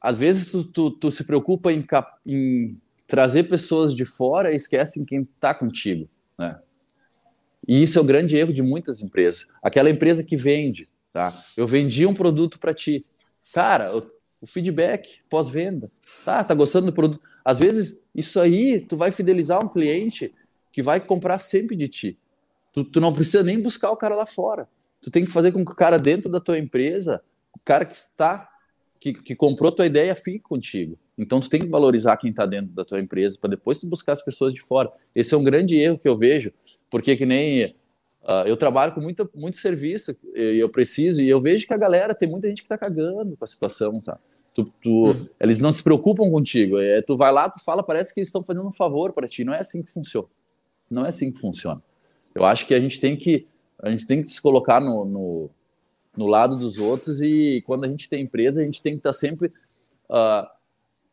[0.00, 1.84] às vezes tu, tu, tu se preocupa em,
[2.26, 6.08] em, trazer pessoas de fora e esquece quem está contigo,
[6.38, 6.50] né?
[7.66, 9.48] E isso é o grande erro de muitas empresas.
[9.62, 11.44] Aquela empresa que vende, tá?
[11.54, 13.04] Eu vendi um produto para ti.
[13.52, 15.90] Cara, eu, o feedback pós-venda.
[16.24, 17.20] Tá, tá gostando do produto?
[17.44, 20.34] Às vezes, isso aí, tu vai fidelizar um cliente
[20.72, 22.18] que vai comprar sempre de ti.
[22.72, 24.68] Tu, tu não precisa nem buscar o cara lá fora.
[25.02, 27.22] Tu tem que fazer com que o cara dentro da tua empresa,
[27.54, 28.48] o cara que está,
[29.00, 30.98] que, que comprou tua ideia, fique contigo.
[31.16, 34.12] Então, tu tem que valorizar quem está dentro da tua empresa para depois tu buscar
[34.12, 34.90] as pessoas de fora.
[35.14, 36.52] Esse é um grande erro que eu vejo,
[36.90, 37.74] porque que nem
[38.28, 41.78] Uh, eu trabalho com muita, muito serviço e eu preciso, e eu vejo que a
[41.78, 44.18] galera tem muita gente que tá cagando com a situação, tá?
[44.52, 45.26] Tu, tu, uhum.
[45.40, 46.78] Eles não se preocupam contigo.
[46.78, 49.44] É, tu vai lá, tu fala, parece que eles estão fazendo um favor para ti.
[49.44, 50.28] Não é assim que funciona.
[50.90, 51.82] Não é assim que funciona.
[52.34, 53.46] Eu acho que a gente tem que
[53.80, 55.50] a gente tem que se colocar no, no,
[56.18, 59.10] no lado dos outros e quando a gente tem empresa, a gente tem que estar
[59.10, 59.52] tá sempre.
[60.10, 60.46] Uh,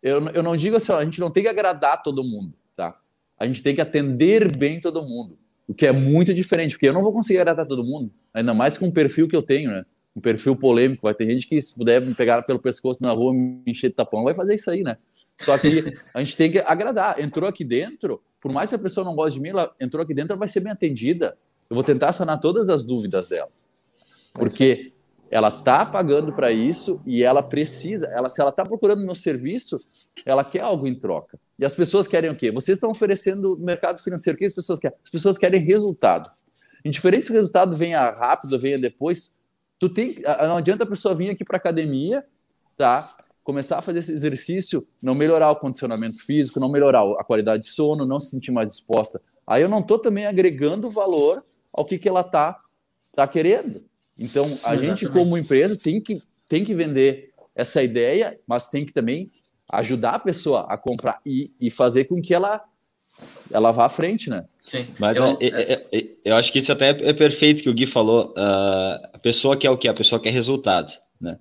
[0.02, 3.00] eu, eu não digo assim, a gente não tem que agradar todo mundo, tá?
[3.38, 5.38] A gente tem que atender bem todo mundo.
[5.68, 8.78] O que é muito diferente, porque eu não vou conseguir agradar todo mundo, ainda mais
[8.80, 9.86] com o perfil que eu tenho, né?
[10.15, 11.04] Um perfil polêmico.
[11.04, 13.96] Vai ter gente que, se puder me pegar pelo pescoço na rua, me encher de
[13.96, 14.98] tapão, vai fazer isso aí, né?
[15.38, 17.20] Só que a gente tem que agradar.
[17.20, 20.13] Entrou aqui dentro, por mais que a pessoa não goste de mim, ela entrou aqui
[20.13, 21.38] dentro, ela vai ser bem atendida.
[21.70, 23.50] Eu vou tentar sanar todas as dúvidas dela.
[24.34, 24.94] Porque
[25.36, 29.84] ela tá pagando para isso e ela precisa, ela se ela tá procurando meu serviço,
[30.26, 31.38] ela quer algo em troca.
[31.60, 32.52] E as pessoas querem o quê?
[32.52, 34.38] Vocês estão oferecendo no mercado financeiro.
[34.38, 34.98] O que as pessoas querem?
[35.04, 36.32] As pessoas querem resultado.
[36.86, 39.36] Indiferente se o resultado venha rápido, venha depois,
[39.78, 42.24] tu tem, não adianta a pessoa vir aqui para academia,
[42.78, 43.17] tá?
[43.43, 47.69] Começar a fazer esse exercício, não melhorar o condicionamento físico, não melhorar a qualidade de
[47.71, 49.21] sono, não se sentir mais disposta.
[49.45, 51.43] Aí eu não estou também agregando valor
[51.74, 52.58] ao que, que ela tá,
[53.13, 53.76] tá querendo.
[54.17, 55.01] Então, a Exatamente.
[55.01, 59.32] gente, como empresa, tem que, tem que vender essa ideia, mas tem que também
[59.69, 62.63] ajudar a pessoa a comprar e, e fazer com que ela
[63.51, 64.45] ela vá à frente, né?
[64.69, 64.88] Sim.
[64.99, 67.86] Mas eu, é, é, é, eu acho que isso até é perfeito que o Gui
[67.86, 68.34] falou.
[68.38, 69.88] Uh, a pessoa quer o que?
[69.88, 71.38] A pessoa quer resultado, né?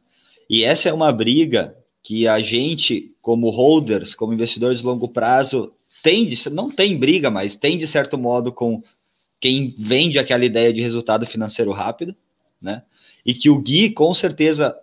[0.48, 5.72] E essa é uma briga que a gente, como holders, como investidores de longo prazo,
[6.02, 8.82] tem de, não tem briga, mas tem de certo modo com
[9.40, 12.14] quem vende aquela ideia de resultado financeiro rápido,
[12.64, 12.82] né?
[13.24, 14.76] E que o Gui, com certeza,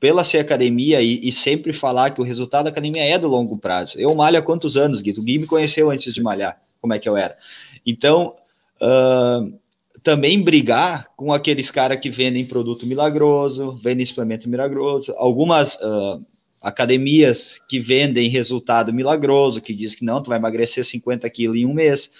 [0.00, 3.58] pela ser academia e, e, sempre falar que o resultado da academia é do longo
[3.58, 3.98] prazo.
[3.98, 5.12] Eu malho há quantos anos, Gui?
[5.12, 7.36] O Gui me conheceu antes de malhar, como é que eu era.
[7.84, 8.34] Então,
[8.80, 9.58] uh,
[10.02, 16.24] também brigar com aqueles caras que vendem produto milagroso, vendem suplemento milagroso, algumas uh,
[16.60, 21.66] academias que vendem resultado milagroso, que diz que não, tu vai emagrecer 50 quilos em
[21.66, 22.10] um mês.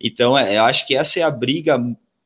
[0.00, 1.78] Então, é, eu acho que essa é a briga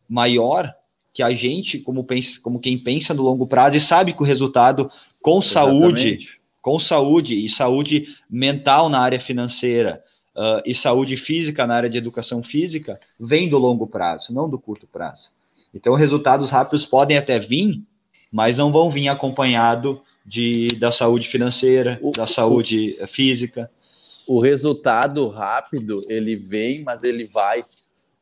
[0.09, 0.73] maior
[1.13, 4.27] que a gente, como, pensa, como quem pensa no longo prazo e sabe que o
[4.27, 6.25] resultado com Exatamente.
[6.25, 10.03] saúde, com saúde e saúde mental na área financeira
[10.35, 14.59] uh, e saúde física na área de educação física, vem do longo prazo, não do
[14.59, 15.31] curto prazo.
[15.75, 17.83] Então, resultados rápidos podem até vir,
[18.31, 23.71] mas não vão vir acompanhado de, da saúde financeira, o, da saúde o, física.
[24.27, 27.65] O resultado rápido, ele vem, mas ele vai,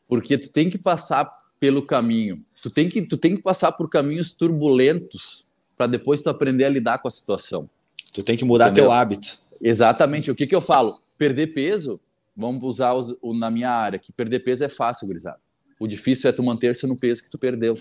[0.08, 2.40] porque tu tem que passar pelo caminho.
[2.62, 6.68] Tu tem que, tu tem que passar por caminhos turbulentos para depois tu aprender a
[6.68, 7.68] lidar com a situação.
[8.12, 8.84] Tu tem que mudar Entendeu?
[8.84, 9.38] teu hábito.
[9.60, 10.30] Exatamente.
[10.30, 11.00] O que, que eu falo?
[11.16, 12.00] Perder peso,
[12.36, 15.38] vamos usar os, o, na minha área, que perder peso é fácil, gurizada.
[15.78, 17.78] O difícil é tu manter-se no peso que tu perdeu.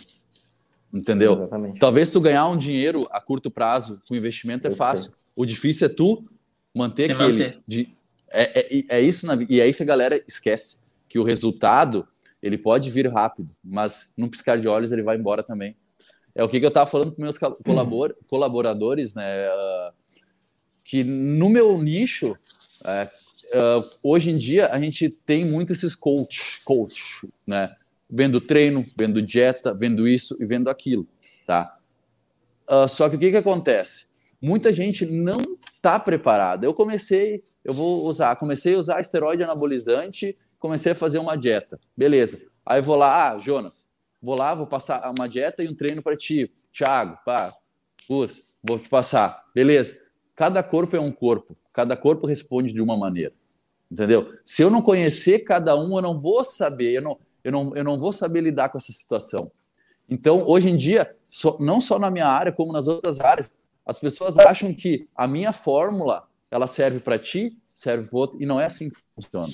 [0.94, 1.34] Entendeu?
[1.34, 1.80] Exatamente.
[1.80, 5.14] Talvez tu ganhar um dinheiro a curto prazo com investimento é fácil.
[5.36, 6.26] O difícil é tu
[6.74, 7.44] manter Se aquele.
[7.44, 7.60] Manter.
[7.68, 7.94] De,
[8.32, 10.82] é, é, é, isso na, e é isso a galera esquece.
[11.08, 12.08] Que o resultado
[12.42, 15.76] ele pode vir rápido, mas num piscar de olhos ele vai embora também.
[16.34, 19.50] É o que, que eu estava falando com meus colabor colaboradores, né?
[19.50, 19.94] Uh,
[20.84, 23.10] que no meu nicho, uh,
[23.50, 27.76] uh, hoje em dia, a gente tem muito esses coach, coach, né?
[28.10, 31.08] Vendo treino, vendo dieta, vendo isso e vendo aquilo,
[31.46, 31.78] tá?
[32.68, 34.10] Uh, só que o que, que acontece?
[34.42, 35.42] Muita gente não
[35.76, 36.66] está preparada.
[36.66, 41.80] Eu comecei, eu vou usar, comecei a usar esteroide anabolizante comecei a fazer uma dieta.
[41.96, 42.52] Beleza.
[42.66, 43.88] Aí vou lá, ah, Jonas,
[44.22, 46.52] vou lá, vou passar uma dieta e um treino para ti.
[46.72, 47.56] Thiago, pá,
[48.10, 49.46] Luz, vou te passar.
[49.56, 50.10] Beleza.
[50.36, 51.56] Cada corpo é um corpo.
[51.74, 53.34] Cada corpo responde de uma maneira.
[53.92, 54.34] Entendeu?
[54.46, 57.84] Se eu não conhecer cada um, eu não vou saber, eu não, eu não, eu
[57.84, 59.52] não vou saber lidar com essa situação.
[60.08, 61.16] Então, hoje em dia,
[61.60, 65.52] não só na minha área, como nas outras áreas, as pessoas acham que a minha
[65.52, 69.54] fórmula ela serve para ti, serve para outro, e não é assim que funciona.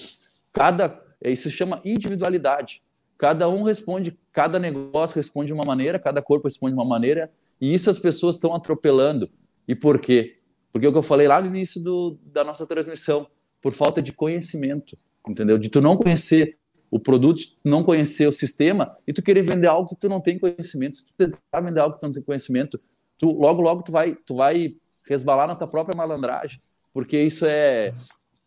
[0.55, 2.81] Cada isso se chama individualidade.
[3.17, 7.31] Cada um responde, cada negócio responde de uma maneira, cada corpo responde de uma maneira,
[7.59, 9.29] e isso as pessoas estão atropelando.
[9.67, 10.37] E por quê?
[10.71, 13.27] Porque é o que eu falei lá no início do, da nossa transmissão,
[13.61, 15.57] por falta de conhecimento, entendeu?
[15.57, 16.57] De tu não conhecer
[16.91, 20.37] o produto, não conhecer o sistema e tu querer vender algo que tu não tem
[20.37, 20.97] conhecimento.
[20.97, 22.79] Se tu tentar vender algo que tu não tem conhecimento,
[23.17, 26.61] tu logo logo tu vai tu vai resbalar na tua própria malandragem,
[26.93, 27.93] porque isso é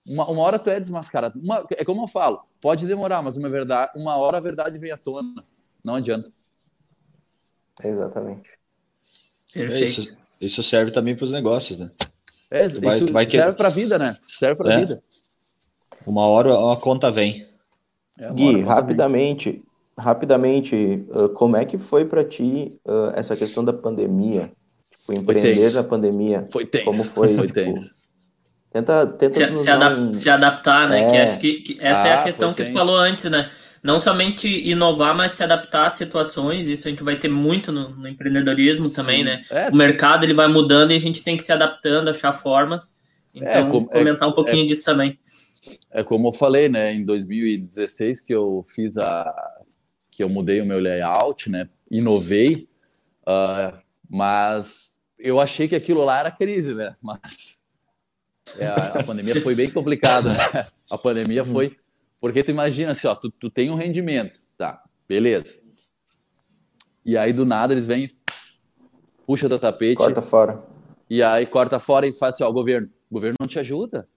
[0.09, 1.39] uma, uma hora tu é desmascarado.
[1.39, 4.91] Uma, é como eu falo, pode demorar, mas uma verdade, uma hora a verdade vem
[4.91, 5.45] à tona.
[5.85, 6.33] Não adianta.
[7.85, 8.49] Exatamente.
[9.55, 11.91] É isso, isso serve também para os negócios, né?
[12.51, 14.17] É, vai, isso vai serve para a vida, né?
[14.23, 14.79] Serve para a é.
[14.79, 15.03] vida.
[16.07, 17.47] Uma hora a conta vem.
[18.19, 19.63] É, Gui, rapidamente, vem.
[19.97, 24.51] rapidamente, uh, como é que foi para ti uh, essa questão da pandemia?
[24.91, 26.47] Tipo, empreender na pandemia.
[26.51, 26.85] Foi tenso.
[26.87, 27.29] Como foi?
[27.37, 27.99] Foi tipo, tenso.
[28.79, 31.01] Tenta, tenta se, se, adap se, adaptar, né?
[31.01, 31.07] É.
[31.07, 33.51] Que acho que, que essa ah, é a ah, questão que tu falou antes, né?
[33.83, 36.69] Não somente inovar, mas se adaptar às situações.
[36.69, 38.95] Isso a gente vai ter muito no, no empreendedorismo Sim.
[38.95, 39.43] também, né?
[39.51, 39.69] É.
[39.69, 42.97] O mercado ele vai mudando e a gente tem que se adaptando, achar formas.
[43.35, 45.19] É, então, é, comentar um pouquinho disso também.
[45.91, 46.93] É como eu falei, né?
[46.93, 49.35] Em 2016 que eu fiz a
[50.11, 51.69] que eu mudei o meu layout, né?
[51.91, 52.69] Inovei,
[53.23, 53.77] uh,
[54.09, 56.95] mas eu achei que aquilo lá era crise, né?
[57.03, 57.58] Mas
[58.57, 60.67] é, a, pandemia foi bem complicada, né?
[60.91, 61.77] A pandemia foi.
[62.21, 65.55] Porque tu imagina assim, ó, tu, tu tem um rendimento, tá, beleza.
[67.05, 68.11] E aí do nada eles vêm,
[69.27, 69.97] puxa do tapete.
[69.97, 70.63] Corta fora.
[71.09, 74.09] E aí corta fora e faz assim, ó, governo, o governo não te ajuda.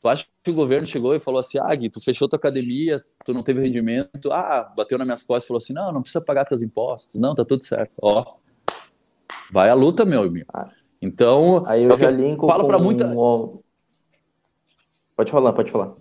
[0.00, 3.04] Tu acha que o governo chegou e falou assim, ah, Gui, tu fechou tua academia,
[3.24, 6.24] tu não teve rendimento, ah, bateu nas minhas costas e falou assim, não, não precisa
[6.24, 7.92] pagar teus impostos, não, tá tudo certo.
[8.00, 8.36] Ó,
[9.50, 10.46] vai à luta, meu amigo.
[11.02, 13.60] Então, aí eu, é já linko falo para muita um...
[15.18, 15.96] Pode falar, pode falar.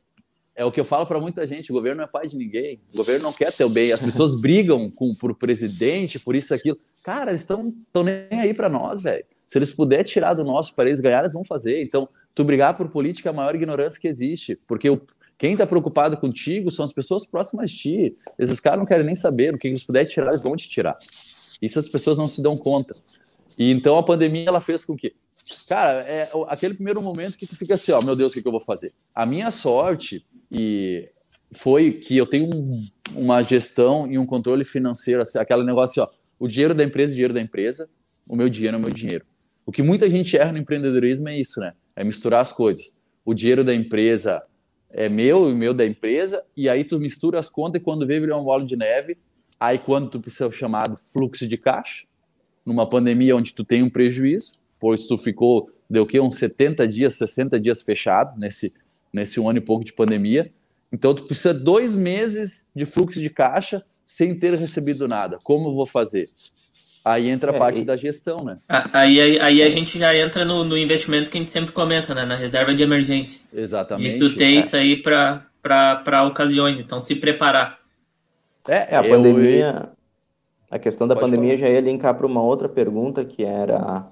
[0.55, 2.79] É o que eu falo para muita gente: o governo não é pai de ninguém,
[2.93, 3.91] o governo não quer ter o bem.
[3.91, 6.77] As pessoas brigam com, por presidente, por isso, aquilo.
[7.03, 9.25] Cara, eles estão nem aí para nós, velho.
[9.47, 11.81] Se eles puderem tirar do nosso para eles ganhar, eles vão fazer.
[11.81, 15.01] Então, tu brigar por política é a maior ignorância que existe, porque o,
[15.35, 18.17] quem está preocupado contigo são as pessoas próximas de ti.
[18.37, 20.95] Esses caras não querem nem saber, o que eles puderem tirar, eles vão te tirar.
[21.59, 22.95] Isso as pessoas não se dão conta.
[23.57, 25.15] E então a pandemia ela fez com que
[25.67, 28.47] Cara, é aquele primeiro momento que tu fica assim, ó, meu Deus, o que, que
[28.47, 28.93] eu vou fazer?
[29.13, 31.09] A minha sorte e
[31.51, 36.09] foi que eu tenho um, uma gestão e um controle financeiro, assim, aquele negócio, ó,
[36.39, 37.89] o dinheiro da empresa, o dinheiro da empresa,
[38.27, 39.25] o meu dinheiro é o meu dinheiro.
[39.65, 41.73] O que muita gente erra no empreendedorismo é isso, né?
[41.95, 42.97] É misturar as coisas.
[43.25, 44.43] O dinheiro da empresa
[44.91, 48.05] é meu e o meu da empresa, e aí tu mistura as contas e quando
[48.05, 49.17] vê vira uma bola de neve,
[49.59, 52.05] aí quando tu precisa o chamado fluxo de caixa,
[52.65, 56.19] numa pandemia onde tu tem um prejuízo, pois tu ficou, deu o quê?
[56.19, 58.73] Uns 70 dias, 60 dias fechado nesse,
[59.11, 60.51] nesse um ano e pouco de pandemia.
[60.91, 65.37] Então, tu precisa dois meses de fluxo de caixa sem ter recebido nada.
[65.43, 66.29] Como eu vou fazer?
[67.03, 67.85] Aí entra a é, parte e...
[67.85, 68.57] da gestão, né?
[68.91, 72.13] Aí, aí, aí, a gente já entra no, no, investimento que a gente sempre comenta,
[72.13, 72.25] né?
[72.25, 73.45] Na reserva de emergência.
[73.53, 74.15] Exatamente.
[74.15, 74.59] E tu tem é.
[74.59, 77.79] isso aí para ocasiões, então se preparar.
[78.67, 79.15] É, é a eu...
[79.15, 79.89] pandemia.
[80.69, 81.67] A questão da Pode pandemia falar.
[81.69, 84.05] já ia linkar para uma outra pergunta que era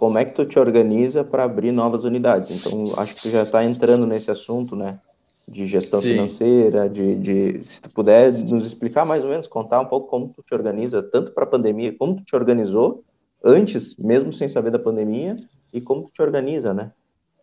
[0.00, 2.56] como é que tu te organiza para abrir novas unidades?
[2.56, 4.98] Então, acho que tu já está entrando nesse assunto, né?
[5.46, 6.12] De gestão Sim.
[6.12, 10.28] financeira, de, de, se tu puder nos explicar mais ou menos, contar um pouco como
[10.28, 13.04] tu te organiza, tanto para a pandemia, como tu te organizou
[13.44, 15.36] antes, mesmo sem saber da pandemia,
[15.70, 16.88] e como tu te organiza, né?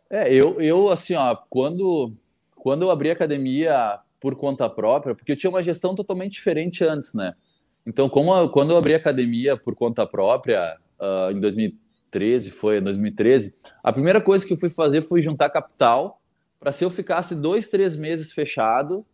[0.10, 2.12] É, eu, eu assim, ó, quando,
[2.56, 6.84] quando eu abri a academia por conta própria, porque eu tinha uma gestão totalmente diferente
[6.84, 7.36] antes, né?
[7.86, 11.87] Então, como, quando eu abri a academia por conta própria, uh, em 2013,
[12.17, 16.21] 2013, foi 2013, a primeira coisa que eu fui fazer foi juntar capital
[16.60, 19.06] para se eu ficasse dois, três meses fechado,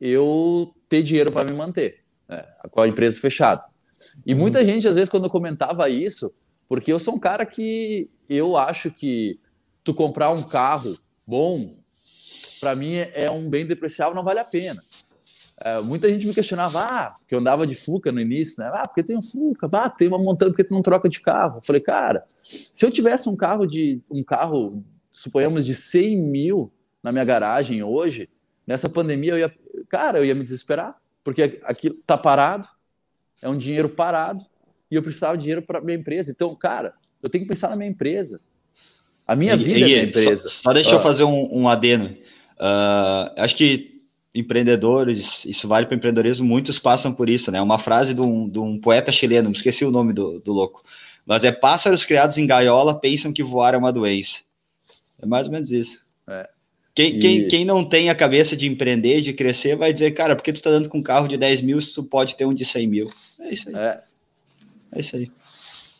[0.00, 3.64] eu ter dinheiro para me manter, né, com a empresa fechada.
[4.24, 4.40] E uhum.
[4.40, 6.34] muita gente, às vezes, quando eu comentava isso,
[6.68, 9.38] porque eu sou um cara que eu acho que
[9.84, 11.76] tu comprar um carro bom,
[12.60, 14.82] para mim é um bem depreciável, não vale a pena.
[15.58, 18.70] É, muita gente me questionava, ah, que eu andava de Fuca no início, né?
[18.74, 21.58] Ah, porque tem um Fuca, ah, tem uma montanha, porque tu não troca de carro?
[21.58, 26.72] Eu falei, cara, se eu tivesse um carro de um carro, suponhamos, de 100 mil
[27.02, 28.28] na minha garagem hoje,
[28.66, 29.54] nessa pandemia eu ia,
[29.88, 32.68] cara, eu ia me desesperar, porque aquilo tá parado,
[33.40, 34.44] é um dinheiro parado,
[34.90, 36.30] e eu precisava de dinheiro para minha empresa.
[36.30, 36.92] Então, cara,
[37.22, 38.40] eu tenho que pensar na minha empresa.
[39.26, 40.48] A minha e, vida e, é minha empresa.
[40.48, 41.02] Só, só deixa eu ah.
[41.02, 42.14] fazer um, um adeno.
[42.58, 43.95] Uh, acho que
[44.38, 47.60] empreendedores, isso vale para empreendedorismo, muitos passam por isso, né?
[47.60, 50.84] Uma frase de um, de um poeta chileno, me esqueci o nome do, do louco,
[51.24, 54.40] mas é pássaros criados em gaiola pensam que voar é uma doença.
[55.20, 56.04] É mais ou menos isso.
[56.28, 56.48] É.
[56.94, 57.18] Quem, e...
[57.18, 60.52] quem, quem não tem a cabeça de empreender, de crescer, vai dizer, cara, por que
[60.52, 62.64] tu tá dando com um carro de 10 mil se tu pode ter um de
[62.64, 63.06] 100 mil?
[63.40, 63.74] É isso aí.
[63.74, 64.02] É,
[64.92, 65.30] é isso aí.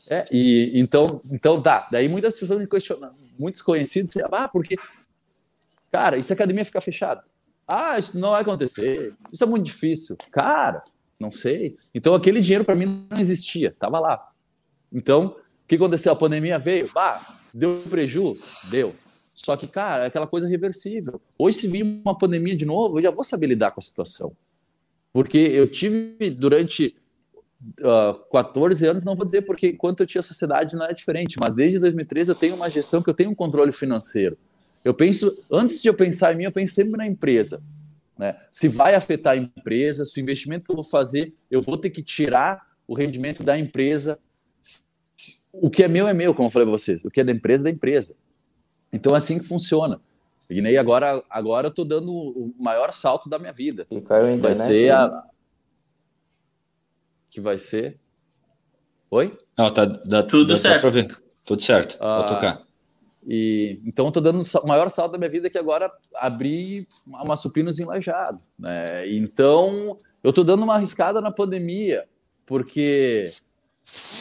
[0.09, 1.88] É, e então, então tá.
[1.90, 4.77] Daí muitas pessoas me questionam, muitos conhecidos, ah, porque,
[5.90, 7.25] cara, e se a academia ficar fechada?
[7.66, 9.14] Ah, isso não vai acontecer.
[9.33, 10.16] Isso é muito difícil.
[10.31, 10.83] Cara,
[11.18, 11.76] não sei.
[11.94, 14.31] Então aquele dinheiro para mim não existia, tava lá.
[14.92, 16.12] Então, o que aconteceu?
[16.12, 17.20] A pandemia veio, bah,
[17.57, 18.44] Deu prejuízo?
[18.64, 18.94] Deu.
[19.35, 21.20] Só que, cara, é aquela coisa reversível.
[21.38, 24.37] Hoje, se vir uma pandemia de novo, eu já vou saber lidar com a situação.
[25.11, 26.94] Porque eu tive durante
[27.81, 31.38] uh, ah, 14 anos, não vou dizer porque enquanto eu tinha sociedade não é diferente,
[31.40, 34.37] mas desde 2013 eu tenho uma gestão que eu tenho um controle financeiro.
[34.87, 37.61] Eu penso, antes de eu pensar em mim, eu penso sempre na empresa.
[38.16, 38.40] Né?
[38.53, 41.90] Se vai afetar a empresa, se o investimento que eu vou fazer, eu vou ter
[41.90, 44.16] que tirar o rendimento da empresa.
[45.55, 47.05] O que é meu é meu, como eu falei para vocês.
[47.05, 48.14] O que é da empresa é da empresa.
[48.92, 50.01] Então é assim que funciona.
[50.49, 53.88] E nem agora, agora eu estou dando o maior salto da minha vida.
[54.38, 55.25] Vai ser a...
[57.29, 57.99] que vai ser.
[59.11, 59.37] Oi?
[59.59, 60.92] Não, tá, dá, tudo dá, certo.
[60.92, 61.09] Dá
[61.44, 61.96] Tudo certo.
[61.99, 62.65] Ah, Vou tocar.
[63.27, 67.79] E, então, estou dando o maior salto da minha vida que agora abrir uma supinos
[67.79, 68.41] enlajado.
[68.57, 68.85] Né?
[69.09, 72.05] Então, eu estou dando uma arriscada na pandemia,
[72.47, 73.33] porque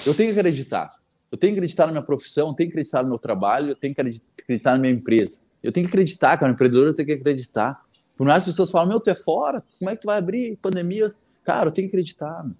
[0.05, 0.91] eu tenho que acreditar.
[1.31, 3.75] Eu tenho que acreditar na minha profissão, eu tenho que acreditar no meu trabalho, eu
[3.75, 5.43] tenho que acreditar na minha empresa.
[5.61, 7.83] Eu tenho que acreditar, cara, empreendedor eu tenho que acreditar.
[8.17, 10.57] Por mais as pessoas falam, meu, tu é fora, como é que tu vai abrir
[10.61, 11.13] pandemia?
[11.43, 12.43] Cara, eu tenho que acreditar.
[12.43, 12.55] Meu.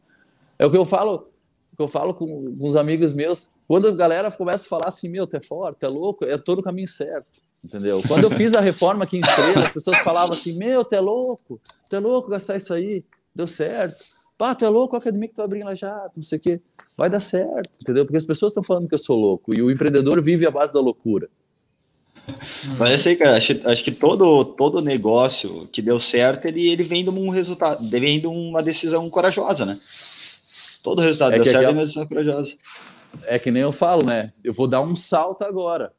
[0.60, 1.30] É o que eu falo,
[1.76, 3.52] que eu falo com, com os amigos meus.
[3.68, 6.40] Quando a galera começa a falar assim, meu, tu é fora, tu é louco, eu
[6.40, 7.42] tô no caminho certo.
[7.64, 8.02] Entendeu?
[8.08, 11.00] Quando eu fiz a reforma aqui em Estrela, as pessoas falavam assim, meu, tu é
[11.00, 11.60] louco,
[11.90, 13.04] tu é louco gastar isso aí.
[13.34, 14.06] Deu certo.
[14.38, 16.62] Pá, tu é louco, a academia que tu abrindo lá já, não sei o quê.
[16.96, 18.06] Vai dar certo, entendeu?
[18.06, 19.58] Porque as pessoas estão falando que eu sou louco.
[19.58, 21.28] E o empreendedor vive à base da loucura.
[22.78, 27.04] Mas sei, cara, acho, acho, que todo, todo negócio que deu certo, ele, ele vem
[27.04, 29.80] de um resultado, vem de uma decisão corajosa, né?
[30.86, 32.56] Todo resultado é deu certo é uma decisão corajosa.
[33.24, 34.32] É que nem eu falo, né?
[34.44, 35.92] Eu vou dar um salto agora.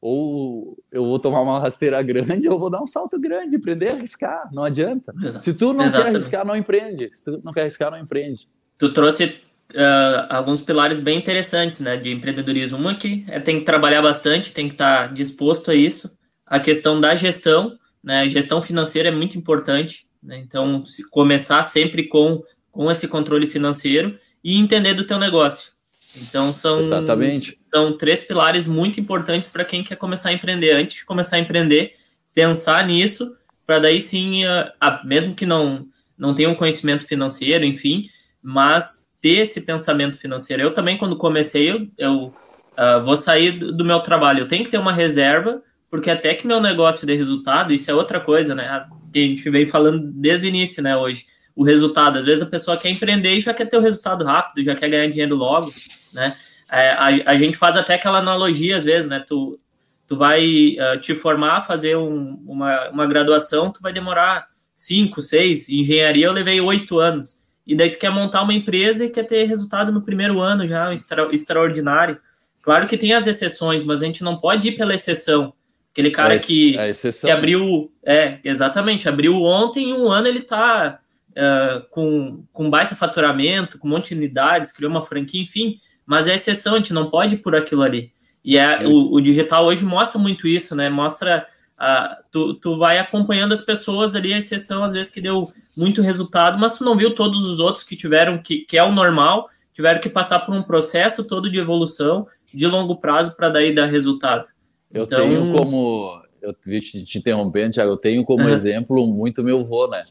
[0.00, 3.88] Ou eu vou tomar uma rasteira grande, ou eu vou dar um salto grande, empreender
[3.88, 5.12] arriscar, não adianta.
[5.40, 6.04] Se tu não Exatamente.
[6.04, 7.10] quer arriscar, não empreende.
[7.12, 8.46] Se tu não quer arriscar, não empreende.
[8.78, 12.78] Tu trouxe uh, alguns pilares bem interessantes, né, de empreendedorismo.
[12.78, 16.16] Uma que é tem que trabalhar bastante, tem que estar disposto a isso.
[16.46, 20.06] A questão da gestão, né, gestão financeira é muito importante.
[20.22, 22.44] Né, então, começar sempre com,
[22.74, 25.72] com esse controle financeiro e entender do teu negócio.
[26.16, 27.56] Então, são, Exatamente.
[27.72, 30.72] são três pilares muito importantes para quem quer começar a empreender.
[30.72, 31.92] Antes de começar a empreender,
[32.34, 33.34] pensar nisso,
[33.66, 35.86] para daí sim, uh, mesmo que não,
[36.18, 38.04] não tenha um conhecimento financeiro, enfim,
[38.42, 40.62] mas ter esse pensamento financeiro.
[40.62, 44.64] Eu também, quando comecei, eu, eu uh, vou sair do, do, meu trabalho, eu tenho
[44.64, 48.54] que ter uma reserva, porque até que meu negócio dê resultado, isso é outra coisa,
[48.54, 48.66] né?
[48.68, 51.24] A gente vem falando desde o início, né, hoje.
[51.54, 54.64] O resultado, às vezes a pessoa quer empreender e já quer ter o resultado rápido,
[54.64, 55.72] já quer ganhar dinheiro logo,
[56.12, 56.36] né?
[56.70, 59.20] É, a, a gente faz até aquela analogia, às vezes, né?
[59.20, 59.58] Tu,
[60.06, 65.68] tu vai uh, te formar, fazer um, uma, uma graduação, tu vai demorar cinco, seis,
[65.68, 69.44] engenharia eu levei oito anos e daí tu quer montar uma empresa e quer ter
[69.44, 72.18] resultado no primeiro ano já, extra, extraordinário.
[72.60, 75.52] Claro que tem as exceções, mas a gente não pode ir pela exceção.
[75.92, 80.40] Aquele cara é, que, é que abriu, é, exatamente, abriu ontem e um ano ele
[80.40, 80.98] tá
[81.36, 86.26] uh, com, com baita faturamento, com um monte de unidades, criou uma franquia, enfim, mas
[86.26, 88.12] é exceção, a gente não pode ir por aquilo ali.
[88.44, 90.90] E é, o, o digital hoje mostra muito isso, né?
[90.90, 91.46] Mostra,
[91.78, 96.02] uh, tu, tu vai acompanhando as pessoas ali, a exceção às vezes que deu muito
[96.02, 99.48] resultado, mas tu não viu todos os outros que tiveram, que, que é o normal,
[99.72, 103.86] tiveram que passar por um processo todo de evolução de longo prazo para daí dar
[103.86, 104.48] resultado.
[104.92, 105.28] Eu então...
[105.28, 110.04] tenho como, eu te, te interrompendo, Thiago, eu tenho como exemplo muito meu avô, né?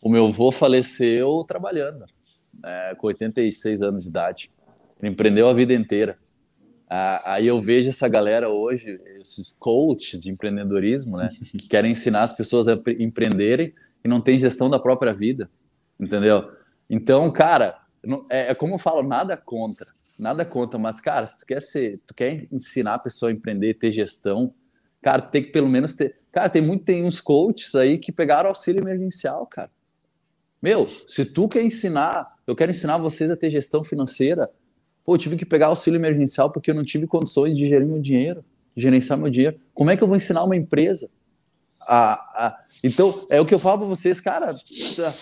[0.00, 2.04] O meu avô faleceu trabalhando,
[2.62, 4.50] né, com 86 anos de idade.
[5.00, 6.18] Ele empreendeu a vida inteira.
[6.88, 11.28] Ah, aí eu vejo essa galera hoje, esses coaches de empreendedorismo, né,
[11.58, 15.50] que querem ensinar as pessoas a empreenderem, que não tem gestão da própria vida,
[15.98, 16.52] entendeu?
[16.88, 17.76] Então, cara,
[18.30, 19.86] é, é como eu falo, nada contra,
[20.18, 23.74] nada contra, mas, cara, se tu quer ser, tu quer ensinar a pessoa a empreender,
[23.74, 24.54] ter gestão,
[25.02, 26.16] cara, tem que pelo menos ter.
[26.30, 29.70] Cara, tem muito, tem uns coaches aí que pegaram auxílio emergencial, cara.
[30.62, 34.50] Meu, se tu quer ensinar, eu quero ensinar vocês a ter gestão financeira.
[35.04, 38.00] Pô, eu tive que pegar auxílio emergencial porque eu não tive condições de gerir meu
[38.00, 38.44] dinheiro,
[38.76, 39.58] gerenciar meu dinheiro.
[39.72, 41.10] Como é que eu vou ensinar uma empresa
[41.80, 44.54] a, a então, é o que eu falo para vocês, cara.
[44.96, 45.14] Tá,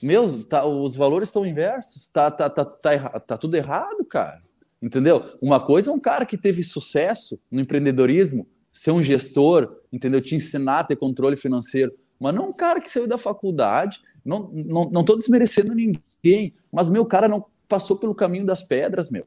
[0.00, 4.40] meu, tá, os valores estão inversos, tá, tá, tá, tá, tá tudo errado, cara.
[4.80, 5.36] Entendeu?
[5.40, 10.20] Uma coisa é um cara que teve sucesso no empreendedorismo, ser um gestor, entendeu?
[10.20, 11.92] Te ensinar a ter controle financeiro.
[12.18, 17.04] Mas não um cara que saiu da faculdade, não, não, não desmerecendo ninguém, mas meu
[17.04, 19.24] cara não passou pelo caminho das pedras, meu.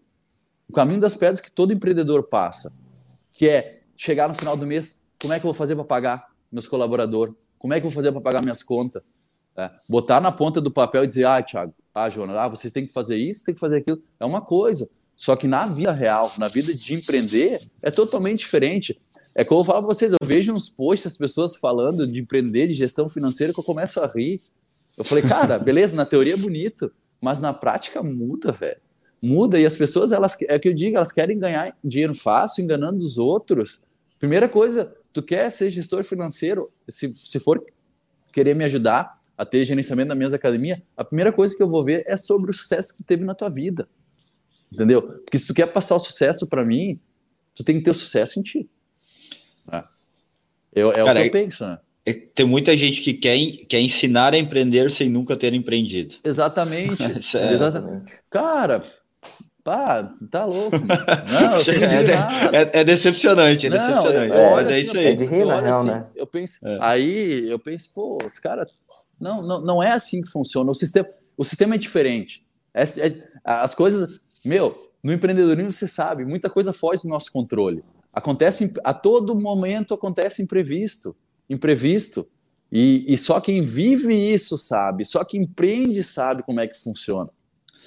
[0.69, 2.81] O caminho das pedras que todo empreendedor passa,
[3.33, 6.27] que é chegar no final do mês, como é que eu vou fazer para pagar
[6.51, 7.33] meus colaboradores?
[7.57, 9.03] Como é que eu vou fazer para pagar minhas contas?
[9.57, 12.85] É, botar na ponta do papel e dizer, ah, Thiago, ah, Jonas, ah, vocês têm
[12.85, 14.89] que fazer isso, tem que fazer aquilo, é uma coisa.
[15.15, 18.99] Só que na vida real, na vida de empreender, é totalmente diferente.
[19.33, 22.67] É como eu falo para vocês, eu vejo uns posts as pessoas falando de empreender,
[22.67, 24.41] de gestão financeira, que eu começo a rir.
[24.97, 28.79] Eu falei, cara, beleza, na teoria é bonito, mas na prática muda, velho.
[29.21, 32.63] Muda e as pessoas, elas é o que eu digo, elas querem ganhar dinheiro fácil,
[32.63, 33.83] enganando os outros.
[34.19, 37.65] Primeira coisa, tu quer ser gestor financeiro, se, se for
[38.31, 41.83] querer me ajudar a ter gerenciamento da minha academia, a primeira coisa que eu vou
[41.83, 43.87] ver é sobre o sucesso que teve na tua vida.
[44.71, 45.01] Entendeu?
[45.01, 46.99] Porque se tu quer passar o sucesso para mim,
[47.53, 48.69] tu tem que ter o sucesso em ti.
[49.71, 49.83] É,
[50.73, 51.79] eu, é Cara, o que eu penso, né?
[52.05, 53.37] É, tem muita gente que quer,
[53.67, 56.15] quer ensinar a empreender sem nunca ter empreendido.
[56.23, 57.01] Exatamente.
[57.35, 57.53] é.
[57.53, 58.13] Exatamente.
[58.29, 58.83] Cara,
[59.63, 60.77] pá, tá louco.
[60.77, 64.37] Não, é, é, é, decepcionante, é não, decepcionante.
[64.37, 65.05] É, mas é isso aí.
[65.07, 66.07] É de rir, na real, assim, né?
[66.15, 68.71] Eu penso, Aí eu penso, pô, os caras.
[69.19, 70.69] Não, não, não é assim que funciona.
[70.69, 72.45] O sistema, o sistema é diferente.
[73.43, 74.19] as coisas.
[74.43, 77.83] Meu, no empreendedorismo você sabe, muita coisa foge do nosso controle.
[78.13, 81.15] Acontece a todo momento acontece imprevisto,
[81.49, 82.27] imprevisto.
[82.71, 87.29] E, e só quem vive isso sabe, só quem empreende sabe como é que funciona.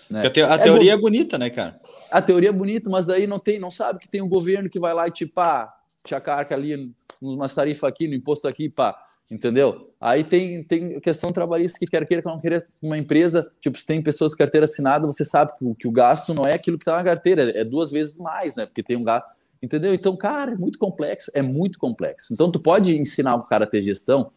[0.08, 0.26] Né?
[0.26, 1.78] A, te a é teoria é, é bonita, né, cara?
[2.10, 4.78] A teoria é bonita, mas daí não tem, não sabe que tem um governo que
[4.78, 5.70] vai lá e tipo, ah,
[6.02, 8.96] te acarca ali umas tarifas aqui, no imposto aqui, pá,
[9.30, 9.92] entendeu?
[10.00, 13.84] Aí tem, tem questão trabalhista que quer queira que não queira uma empresa, tipo, se
[13.84, 16.82] tem pessoas carteira assinada, você sabe que o, que o gasto não é aquilo que
[16.82, 18.64] está na carteira, é duas vezes mais, né?
[18.64, 19.28] Porque tem um gasto
[19.62, 19.92] Entendeu?
[19.92, 22.32] Então, cara, é muito complexo, é muito complexo.
[22.32, 24.32] Então, tu pode ensinar o cara a ter gestão?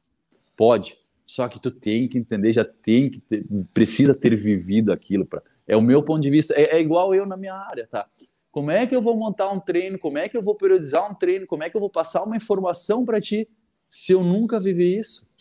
[0.58, 0.98] Pode.
[1.26, 5.26] Só que tu tem que entender, já tem que ter, precisa ter vivido aquilo.
[5.26, 6.54] Pra, é o meu ponto de vista.
[6.56, 8.06] É, é, igual eu na minha área, tá?
[8.52, 9.98] Como é que eu vou montar um treino?
[9.98, 11.48] Como é que eu vou periodizar um treino?
[11.48, 13.48] Como é que eu vou passar uma informação para ti
[13.88, 15.32] se eu nunca vivi isso?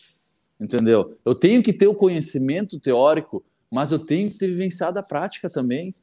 [0.59, 1.17] Entendeu?
[1.25, 5.49] Eu tenho que ter o conhecimento teórico, mas eu tenho que ter vivenciado a prática
[5.49, 5.93] também.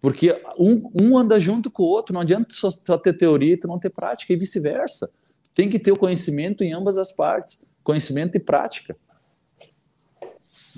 [0.00, 3.56] Porque um, um anda junto com o outro, não adianta só, só ter teoria e
[3.56, 5.10] tu não ter prática, e vice-versa.
[5.54, 8.96] Tem que ter o conhecimento em ambas as partes, conhecimento e prática.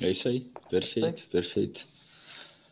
[0.01, 1.87] É isso aí, perfeito, perfeito.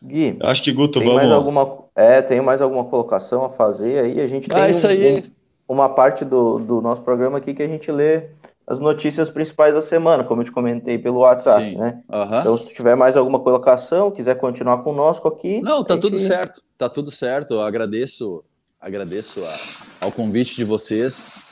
[0.01, 1.23] Gui, acho que Guto, tem vamos.
[1.23, 4.19] Mais alguma, é, tem mais alguma colocação a fazer aí?
[4.19, 5.31] A gente ah, tem ah, isso aí.
[5.67, 8.29] uma parte do, do nosso programa aqui que a gente lê
[8.69, 11.75] as notícias principais da semana, como eu te comentei pelo WhatsApp, Sim.
[11.75, 12.03] né?
[12.07, 12.39] Uhum.
[12.39, 15.59] Então, se tiver mais alguma colocação, quiser continuar conosco aqui.
[15.59, 17.55] Não, tá tudo certo, tá tudo certo.
[17.55, 18.43] Eu agradeço,
[18.79, 21.43] agradeço a, ao convite de vocês.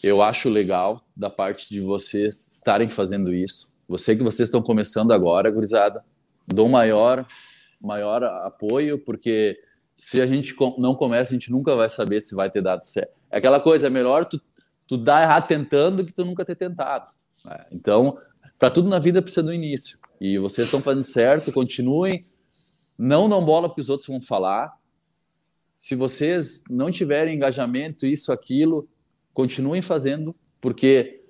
[0.00, 3.72] Eu acho legal da parte de vocês estarem fazendo isso.
[3.88, 6.04] Você que vocês estão começando agora, gurizada,
[6.46, 7.26] dou maior,
[7.80, 9.58] maior apoio, porque
[9.96, 13.14] se a gente não começa, a gente nunca vai saber se vai ter dado certo.
[13.32, 14.40] É aquela coisa, é melhor tu
[14.86, 17.12] tu dá errado tentando que tu nunca ter tentado.
[17.44, 17.66] Né?
[17.72, 18.18] Então,
[18.58, 19.98] para tudo na vida precisa do início.
[20.20, 22.24] E vocês estão fazendo certo, continuem.
[22.96, 24.72] Não dão bola porque os outros vão falar.
[25.76, 28.88] Se vocês não tiverem engajamento, isso, aquilo,
[29.34, 31.24] continuem fazendo, porque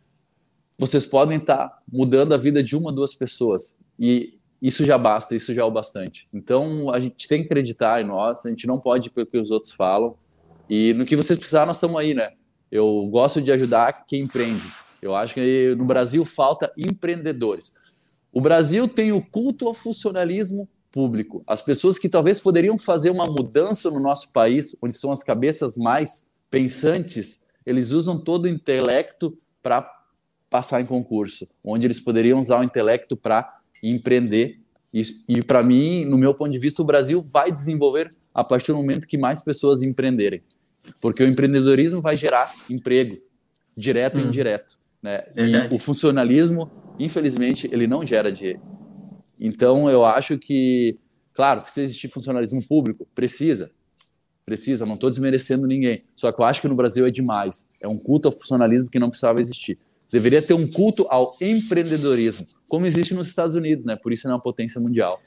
[0.79, 3.75] vocês podem estar tá mudando a vida de uma, duas pessoas.
[3.99, 6.29] E isso já basta, isso já é o bastante.
[6.33, 9.39] Então, a gente tem que acreditar em nós, a gente não pode ir pelo que
[9.39, 10.17] os outros falam.
[10.69, 12.33] E no que vocês precisarem, nós estamos aí, né?
[12.73, 14.67] Eu gosto de ajudar quem empreende.
[15.03, 17.75] Eu acho que no Brasil falta empreendedores.
[18.33, 21.45] O Brasil tem o culto ao funcionalismo público.
[21.47, 25.77] As pessoas que talvez poderiam fazer uma mudança no nosso país, onde são as cabeças
[25.77, 29.87] mais pensantes, eles usam todo o intelecto para
[30.49, 34.61] passar em concurso, onde eles poderiam usar o intelecto para empreender.
[34.95, 38.73] E, e para mim, no meu ponto de vista, o Brasil vai desenvolver a partir
[38.73, 40.43] do momento que mais pessoas empreenderem.
[41.01, 43.19] Porque o empreendedorismo vai gerar emprego,
[43.77, 44.27] direto e hum.
[44.27, 44.79] indireto.
[45.03, 45.25] Né?
[45.37, 48.61] E o funcionalismo, infelizmente, ele não gera dinheiro.
[49.41, 50.99] Então, eu acho que,
[51.35, 53.73] claro, precisa existir funcionalismo público, precisa,
[54.45, 56.05] precisa, não estou desmerecendo ninguém.
[56.15, 57.73] Só que eu acho que no Brasil é demais.
[57.81, 59.79] É um culto ao funcionalismo que não precisava existir.
[60.11, 63.97] Deveria ter um culto ao empreendedorismo, como existe nos Estados Unidos, né?
[63.97, 65.21] Por isso é uma potência mundial.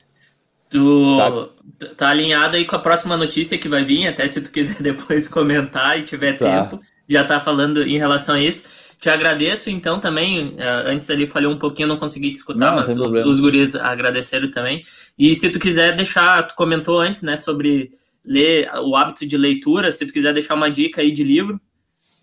[0.69, 1.87] Tu tá.
[1.95, 5.27] tá alinhado aí com a próxima notícia que vai vir, até se tu quiser depois
[5.27, 6.63] comentar e tiver tá.
[6.63, 8.85] tempo, já tá falando em relação a isso.
[8.97, 10.55] Te agradeço, então, também.
[10.57, 13.75] Eh, antes ali falei um pouquinho, não consegui te escutar, não, mas os, os guris
[13.75, 14.81] agradeceram também.
[15.19, 17.91] E se tu quiser deixar, tu comentou antes, né, sobre
[18.23, 21.59] ler o hábito de leitura, se tu quiser deixar uma dica aí de livro,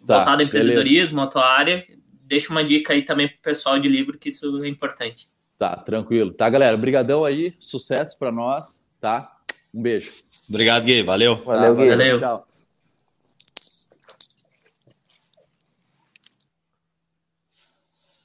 [0.06, 1.28] tá, voltado ao empreendedorismo, beleza.
[1.28, 1.84] a tua área,
[2.24, 5.28] deixa uma dica aí também pro pessoal de livro, que isso é importante.
[5.62, 6.32] Tá, tranquilo.
[6.32, 6.76] Tá, galera?
[6.76, 7.54] Obrigadão aí.
[7.60, 9.32] Sucesso para nós, tá?
[9.72, 10.10] Um beijo.
[10.48, 11.04] Obrigado, Gui.
[11.04, 11.44] Valeu.
[11.44, 11.88] Valeu, Gui.
[11.88, 12.18] Valeu.
[12.18, 12.48] Tchau.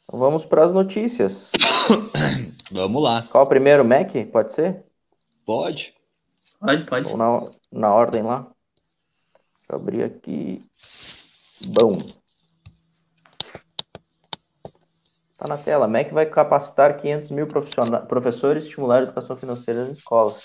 [0.03, 1.51] Então vamos para as notícias.
[2.71, 3.21] Vamos lá.
[3.29, 4.11] Qual o primeiro, Mac?
[4.31, 4.83] Pode ser?
[5.45, 5.93] Pode.
[6.59, 7.15] Pode, pode.
[7.15, 8.47] Na, na ordem lá.
[9.59, 10.65] Deixa eu abrir aqui.
[11.67, 11.99] Bom.
[15.38, 15.88] Tá na tela.
[15.88, 17.47] MEC vai capacitar 500 mil
[18.07, 20.35] professores estimular a educação financeira nas escolas.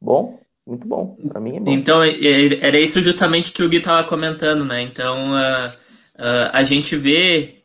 [0.00, 1.16] Bom, muito bom.
[1.28, 1.70] Para mim é bom.
[1.70, 4.82] Então, é, é, era isso justamente que o Gui estava comentando, né?
[4.82, 5.68] Então, uh,
[6.16, 7.64] uh, a gente vê,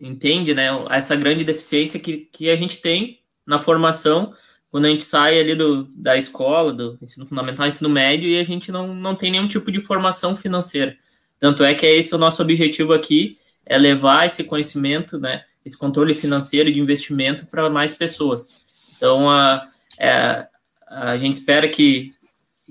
[0.00, 0.68] entende, né?
[0.88, 4.32] Essa grande deficiência que, que a gente tem na formação
[4.74, 8.44] quando a gente sai ali do, da escola, do ensino fundamental, ensino médio, e a
[8.44, 10.96] gente não, não tem nenhum tipo de formação financeira.
[11.38, 15.76] Tanto é que é esse o nosso objetivo aqui, é levar esse conhecimento, né, esse
[15.76, 18.54] controle financeiro de investimento para mais pessoas.
[18.96, 19.64] Então, a,
[19.98, 20.46] é,
[20.88, 22.12] a gente espera que,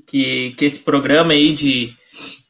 [0.06, 1.96] que, que esse programa aí de,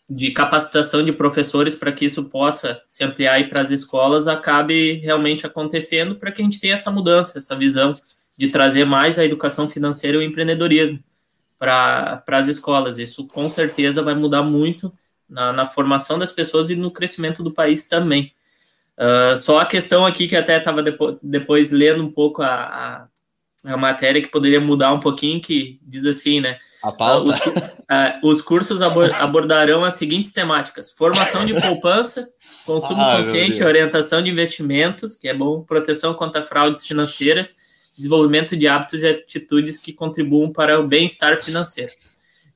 [0.10, 5.46] de capacitação de professores para que isso possa se ampliar para as escolas acabe realmente
[5.46, 7.96] acontecendo para que a gente tenha essa mudança, essa visão
[8.38, 11.00] de trazer mais a educação financeira e o empreendedorismo
[11.58, 13.00] para as escolas.
[13.00, 14.94] Isso com certeza vai mudar muito
[15.30, 18.34] na, na, formação das pessoas e no crescimento do país também.
[18.98, 23.08] Uh, só a questão aqui que até estava depo depois lendo um pouco a,
[23.66, 26.60] a, a, matéria que poderia mudar um pouquinho, que diz assim, né?
[26.84, 27.32] A pauta.
[27.32, 32.30] Uh, os, uh, os, cursos abordarão as seguintes temáticas: formação de poupança,
[32.66, 37.58] consumo ah, consciente, orientação de investimentos, que é bom, proteção contra fraudes financeiras
[37.98, 41.92] desenvolvimento de hábitos e atitudes que contribuam para o bem-estar financeiro.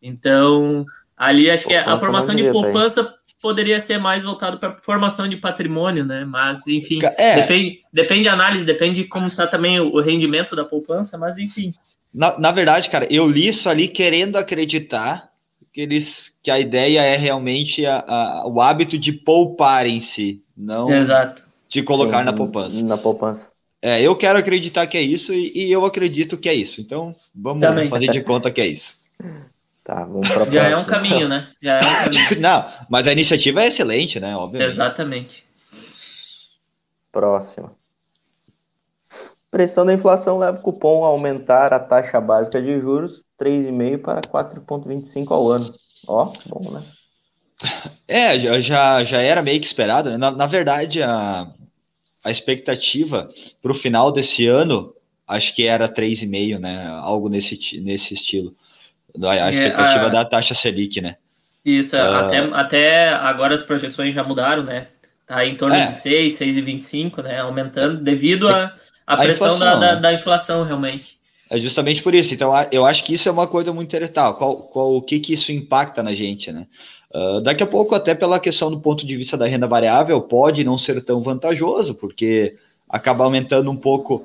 [0.02, 0.86] Então,
[1.16, 6.06] ali acho que a formação de poupança poderia ser mais voltado para formação de patrimônio,
[6.06, 6.26] né?
[6.26, 7.36] Mas, enfim, é.
[7.36, 11.74] depende, depende da análise, depende de como está também o rendimento da poupança, mas enfim.
[12.14, 15.30] Na, na verdade, cara, eu li isso ali querendo acreditar
[15.72, 20.42] que, eles, que a ideia é realmente a, a, o hábito de poupar em si,
[20.58, 21.44] não Exato.
[21.70, 22.84] de colocar Sim, na poupança.
[22.84, 23.48] Na poupança.
[23.80, 26.82] É, eu quero acreditar que é isso e, e, eu acredito que é isso.
[26.82, 27.88] Então, vamos Também.
[27.90, 28.96] fazer de conta que é isso.
[29.88, 31.48] Tá, vamos pra Já é um caminho, né?
[31.62, 32.42] Já é um caminho.
[32.42, 34.36] Não, mas a iniciativa é excelente, né?
[34.36, 34.70] Obviamente.
[34.70, 35.46] Exatamente.
[37.10, 37.72] Próxima.
[39.50, 44.20] Pressão da inflação leva o cupom a aumentar a taxa básica de juros 3,5 para
[44.20, 45.74] 4,25 ao ano.
[46.06, 46.84] Ó, bom, né?
[48.06, 50.18] É, já, já era meio que esperado, né?
[50.18, 51.48] Na, na verdade, a,
[52.26, 53.30] a expectativa
[53.62, 54.94] para o final desse ano,
[55.26, 56.88] acho que era 3,5, né?
[56.88, 58.54] Algo nesse, nesse estilo.
[59.24, 60.10] A é, expectativa é, a...
[60.10, 61.16] da taxa Selic, né?
[61.64, 62.00] Isso, uh...
[62.00, 64.88] até, até agora as projeções já mudaram, né?
[65.26, 65.86] Tá em torno é.
[65.86, 67.42] de 6, 6,25, né?
[67.42, 68.74] Aumentando devido à
[69.06, 71.18] a, a, pressão inflação, da, da, da, inflação, realmente.
[71.50, 72.34] É justamente por isso.
[72.34, 74.38] Então, eu acho que isso é uma coisa muito interessante.
[74.38, 76.66] Qual, qual, o que, que isso impacta na gente, né?
[77.14, 80.64] Uh, daqui a pouco, até pela questão do ponto de vista da renda variável, pode
[80.64, 82.56] não ser tão vantajoso, porque
[82.90, 84.24] acaba aumentando um pouco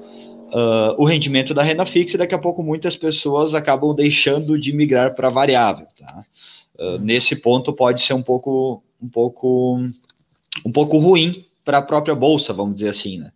[0.53, 4.73] uh, o rendimento da renda fixa e daqui a pouco muitas pessoas acabam deixando de
[4.73, 5.87] migrar para variável.
[5.99, 6.23] Tá?
[6.79, 9.79] Uh, nesse ponto pode ser um pouco, um pouco,
[10.65, 13.33] um pouco ruim para a própria bolsa, vamos dizer assim, né?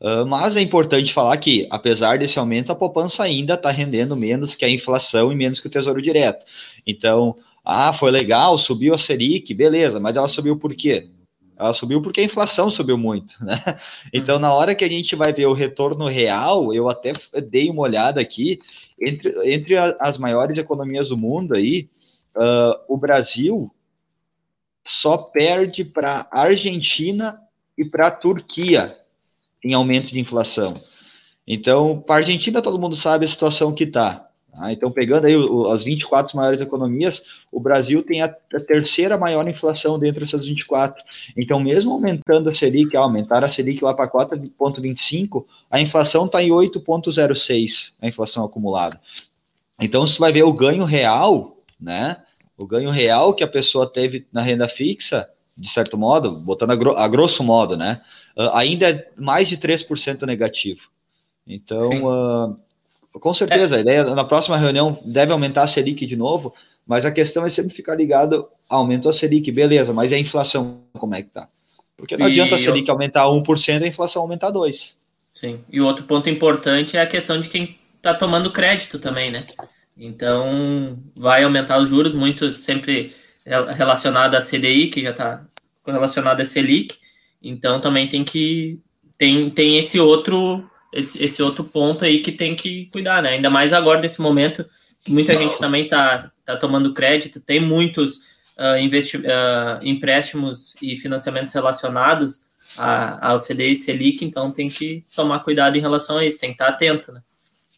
[0.00, 4.54] Uh, mas é importante falar que, apesar desse aumento, a poupança ainda está rendendo menos
[4.54, 6.46] que a inflação e menos que o tesouro direto.
[6.86, 11.08] Então, ah, foi legal, subiu a Selic, beleza, mas ela subiu por quê?
[11.58, 13.58] Ela subiu porque a inflação subiu muito, né?
[14.12, 14.40] Então, uhum.
[14.42, 17.12] na hora que a gente vai ver o retorno real, eu até
[17.50, 18.60] dei uma olhada aqui,
[19.00, 21.88] entre, entre as maiores economias do mundo aí,
[22.36, 23.70] uh, o Brasil
[24.86, 27.40] só perde para a Argentina
[27.76, 28.96] e para a Turquia
[29.62, 30.80] em aumento de inflação.
[31.46, 34.27] Então, para a Argentina, todo mundo sabe a situação que está.
[34.52, 37.22] Ah, então, pegando aí o, as 24 maiores economias,
[37.52, 41.02] o Brasil tem a, a, terceira maior inflação dentro dessas 24.
[41.36, 46.50] Então, mesmo aumentando a Selic, aumentar a Selic lá para 4,25, a inflação está em
[46.50, 49.00] 8,06, a inflação acumulada.
[49.80, 52.16] Então, você vai ver o ganho real, né?
[52.56, 56.76] O ganho real que a pessoa teve na renda fixa, de certo modo, botando a,
[56.76, 58.00] gro a grosso modo, né?
[58.36, 60.88] Uh, ainda é mais de 3% negativo.
[61.46, 62.58] Então, uh,
[63.18, 63.78] com certeza, é.
[63.78, 66.54] a ideia na próxima reunião deve aumentar a Selic de novo,
[66.86, 71.14] mas a questão é sempre ficar ligado, aumentou a Selic, beleza, mas a inflação como
[71.14, 71.48] é que tá?
[71.96, 72.94] Porque não e adianta a Selic eu...
[72.94, 74.94] aumentar 1% e a inflação aumentar 2%.
[75.30, 79.30] Sim, e o outro ponto importante é a questão de quem está tomando crédito também,
[79.30, 79.44] né?
[79.96, 83.14] Então, vai aumentar os juros, muito sempre
[83.76, 85.44] relacionado à CDI, que já está
[85.86, 86.96] relacionado à Selic,
[87.42, 88.80] então também tem que
[89.16, 93.30] tem, tem esse outro esse, esse, outro ponto aí que tem que cuidar, né?
[93.30, 94.64] Ainda mais agora nesse momento
[95.04, 98.18] que muita gente também está tá tomando crédito, tem muitos
[98.58, 99.22] uh, investi uh,
[99.82, 102.40] empréstimos e financiamentos relacionados
[102.76, 106.50] a, ao CDI e Selic, então tem que tomar cuidado em relação a isso, tem
[106.50, 107.22] que estar atento, né?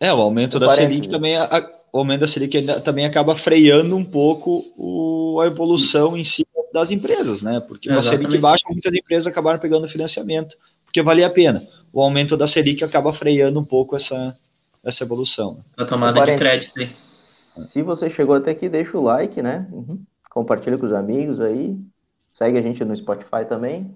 [0.00, 3.96] É, o aumento da Selic também a, o aumento da Selic ainda, também acaba freando
[3.96, 7.60] um pouco o, a evolução em si das empresas, né?
[7.60, 11.62] Porque a Selic baixa, muitas empresas acabaram pegando financiamento, porque valia a pena.
[11.92, 14.36] O aumento da Selic acaba freando um pouco essa,
[14.84, 15.58] essa evolução.
[15.70, 16.80] Essa tomada de crédito.
[16.86, 19.66] Se você chegou até aqui, deixa o like, né?
[19.70, 20.02] Uhum.
[20.30, 21.76] Compartilha com os amigos aí.
[22.32, 23.92] Segue a gente no Spotify também.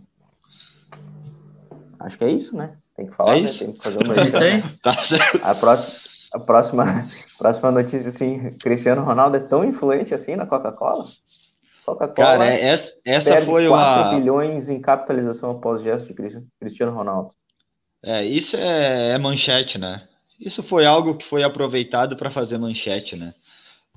[2.00, 2.72] Acho que é isso, né?
[2.96, 3.46] Tem que falar, é né?
[3.46, 3.64] Isso.
[3.64, 4.14] Tem que fazer uma.
[4.14, 4.62] É isso aí.
[4.82, 5.40] tá certo.
[5.42, 5.92] A próxima,
[6.32, 11.06] a próxima, próxima notícia, assim, Cristiano Ronaldo é tão influente assim na Coca-Cola?
[11.86, 12.12] Coca-Cola.
[12.14, 14.18] Cara, essa, essa foi 4 uma.
[14.18, 17.32] bilhões em capitalização após gesto de Cristiano Ronaldo.
[18.06, 20.06] É, isso é, é manchete, né?
[20.38, 23.34] Isso foi algo que foi aproveitado para fazer manchete, né?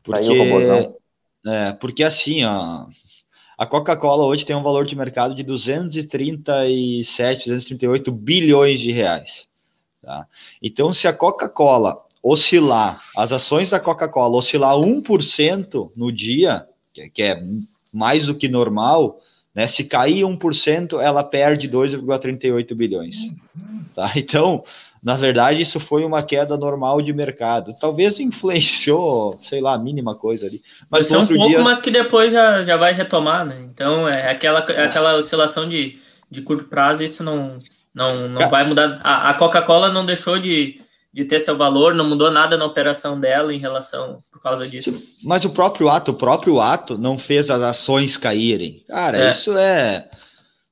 [0.01, 0.31] Porque,
[1.45, 2.85] é, porque assim, ó,
[3.57, 9.49] a Coca-Cola hoje tem um valor de mercado de 237, 238 bilhões de reais.
[10.01, 10.25] Tá?
[10.61, 17.43] Então, se a Coca-Cola oscilar, as ações da Coca-Cola oscilar 1% no dia, que é
[17.91, 19.19] mais do que normal,
[19.57, 19.65] né?
[19.65, 23.15] Se cair 1%, ela perde 2,38 bilhões.
[23.95, 24.11] Tá?
[24.15, 24.63] Então,
[25.01, 27.75] na verdade, isso foi uma queda normal de mercado.
[27.79, 30.61] Talvez influenciou, sei lá, a mínima coisa ali.
[30.91, 31.59] Mas um pouco, dia...
[31.61, 33.57] mas que depois já, já vai retomar, né?
[33.73, 35.97] Então, é aquela, é aquela oscilação de,
[36.29, 37.57] de curto prazo, isso não,
[37.91, 38.99] não, não vai mudar.
[39.03, 40.79] A, a Coca-Cola não deixou de,
[41.17, 45.03] de ter seu valor, não mudou nada na operação dela em relação por causa disso.
[45.23, 48.83] Mas o próprio ato, o próprio ato não fez as ações caírem.
[48.87, 49.31] Cara, é.
[49.31, 50.11] isso é.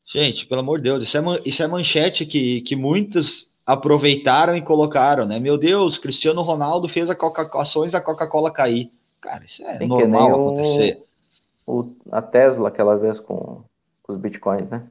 [0.06, 4.62] Gente, pelo amor de Deus, isso é, isso é manchete que, que muitos aproveitaram e
[4.62, 5.39] colocaram, né?
[5.39, 8.91] Meu Deus, Cristiano Ronaldo fez a Coca ações da Coca-Cola cair.
[9.20, 11.02] Cara, isso é Tem normal acontecer.
[11.66, 13.64] O, a Tesla aquela vez com,
[14.04, 14.84] com os bitcoins, né?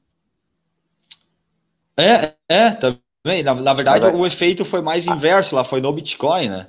[1.97, 2.73] É, é,
[3.25, 3.43] também.
[3.43, 6.67] Na, na verdade, o efeito foi mais inverso, lá foi no Bitcoin, né?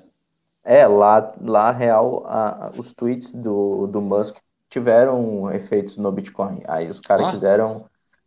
[0.64, 4.38] É, lá, lá real, a, os tweets do, do Musk
[4.70, 6.64] tiveram efeitos no Bitcoin.
[6.68, 7.32] Aí os caras ah.
[7.32, 7.86] quiseram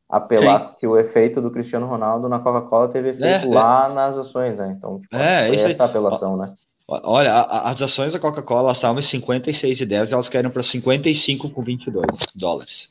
[0.08, 0.74] apelar Sim.
[0.78, 3.94] que o efeito do Cristiano Ronaldo na Coca-Cola teve efeito é, lá é.
[3.94, 4.74] nas ações, né?
[4.76, 6.54] Então, tipo, é, isso essa apelação, né?
[6.86, 12.04] Olha, a, as ações da Coca-Cola estavam em 56,10 e elas caíram para 55,22
[12.34, 12.88] dólares.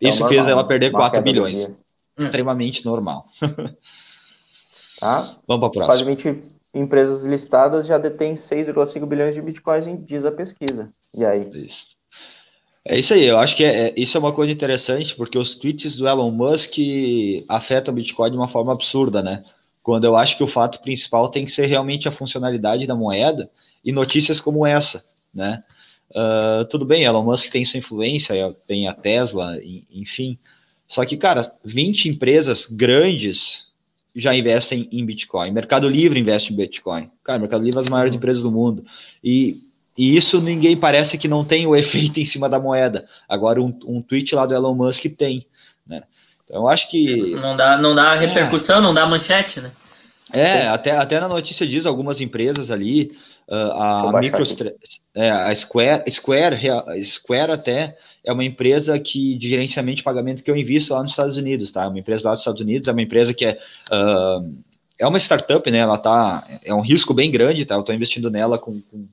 [0.00, 1.68] É isso normal, fez ela perder 4 bilhões.
[2.16, 3.24] Extremamente normal.
[4.98, 5.36] tá?
[5.46, 5.86] Vamos para a próxima.
[5.86, 6.42] Quase 20
[6.74, 10.90] empresas listadas já detêm 6,5 bilhões de bitcoins, diz a pesquisa.
[11.14, 11.48] E aí?
[11.54, 11.98] Isso.
[12.84, 15.54] É isso aí, eu acho que é, é, isso é uma coisa interessante, porque os
[15.54, 16.78] tweets do Elon Musk
[17.46, 19.42] afetam o Bitcoin de uma forma absurda, né?
[19.82, 23.50] Quando eu acho que o fato principal tem que ser realmente a funcionalidade da moeda
[23.84, 25.62] e notícias como essa, né?
[26.10, 28.34] Uh, tudo bem, Elon Musk tem sua influência,
[28.66, 29.58] tem a Tesla,
[29.90, 30.38] enfim.
[30.86, 33.67] Só que, cara, 20 empresas grandes
[34.18, 35.50] já investem em Bitcoin.
[35.50, 37.10] Mercado Livre investe em Bitcoin.
[37.22, 38.18] Cara, Mercado Livre é as maiores uhum.
[38.18, 38.84] empresas do mundo.
[39.22, 39.62] E
[39.98, 43.06] e isso ninguém parece que não tem o efeito em cima da moeda.
[43.28, 45.44] Agora, um, um tweet lá do Elon Musk tem,
[45.84, 46.04] né?
[46.44, 47.34] Então, eu acho que.
[47.34, 48.80] Não dá, não dá repercussão, é.
[48.80, 49.72] não dá manchete, né?
[50.32, 53.10] É, até, até na notícia diz algumas empresas ali,
[53.54, 54.44] a, a Micro,
[55.14, 56.56] é, a Square, Square,
[57.02, 61.12] Square até é uma empresa que de gerenciamento de pagamento que eu invisto lá nos
[61.12, 61.84] Estados Unidos, tá?
[61.84, 63.58] É uma empresa lá dos Estados Unidos, é uma empresa que é
[63.90, 64.54] uh,
[64.98, 65.78] é uma startup, né?
[65.78, 67.74] Ela tá é um risco bem grande, tá?
[67.74, 69.06] Eu estou investindo nela com, com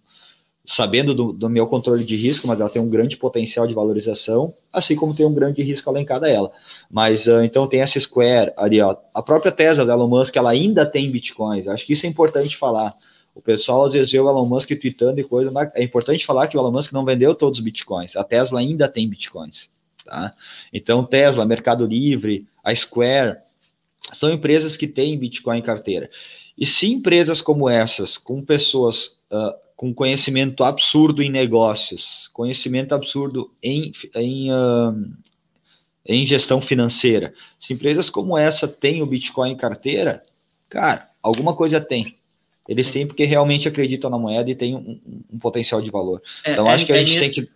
[0.66, 4.54] sabendo do, do, meu controle de risco, mas ela tem um grande potencial de valorização,
[4.74, 6.52] assim como tem um grande risco alencado a ela.
[6.90, 10.50] Mas uh, então tem essa Square ali, ó, a própria Tesla do Elon Musk, ela
[10.50, 11.68] ainda tem bitcoins.
[11.68, 12.96] Acho que isso é importante falar.
[13.36, 16.58] O pessoal às vezes vê o Elon Musk tweetando e coisa, é importante falar que
[16.58, 18.16] o Elon Musk não vendeu todos os bitcoins.
[18.16, 19.70] A Tesla ainda tem bitcoins,
[20.06, 20.34] tá?
[20.72, 23.38] Então Tesla, Mercado Livre, a Square
[24.14, 26.10] são empresas que têm bitcoin em carteira.
[26.58, 33.52] E se empresas como essas, com pessoas uh, com conhecimento absurdo em negócios, conhecimento absurdo
[33.62, 35.14] em, em, uh,
[36.06, 37.34] em gestão financeira.
[37.60, 40.24] Se empresas como essa têm o Bitcoin em carteira,
[40.70, 42.18] cara, alguma coisa tem.
[42.68, 45.00] Eles têm porque realmente acreditam na moeda e têm um,
[45.32, 46.22] um potencial de valor.
[46.44, 47.50] É, então, acho é, que a é gente tem que.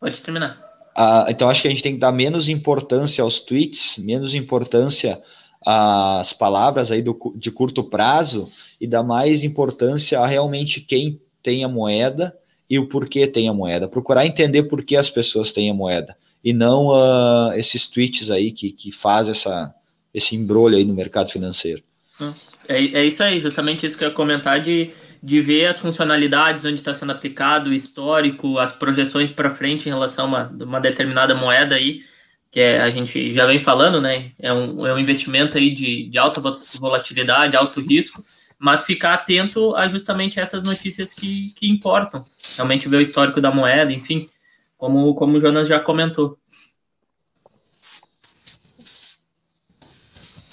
[0.00, 0.60] Pode terminar.
[0.96, 5.22] Uh, então, acho que a gente tem que dar menos importância aos tweets, menos importância
[5.64, 8.50] às palavras aí do, de curto prazo
[8.80, 12.36] e dar mais importância a realmente quem tem a moeda
[12.68, 13.88] e o porquê tem a moeda.
[13.88, 16.16] Procurar entender por que as pessoas têm a moeda.
[16.42, 19.74] E não uh, esses tweets aí que, que faz essa,
[20.14, 21.82] esse embrolho aí no mercado financeiro.
[22.20, 22.32] Hum,
[22.68, 24.90] é, é isso aí, justamente isso que eu ia comentar de,
[25.22, 29.92] de ver as funcionalidades, onde está sendo aplicado, o histórico, as projeções para frente em
[29.92, 32.02] relação a uma, uma determinada moeda aí,
[32.50, 34.30] que é, a gente já vem falando, né?
[34.38, 36.40] É um, é um investimento aí de, de alta
[36.78, 38.22] volatilidade, alto risco,
[38.58, 42.24] mas ficar atento a justamente essas notícias que, que importam.
[42.56, 44.26] Realmente ver o histórico da moeda, enfim,
[44.78, 46.38] como, como o Jonas já comentou.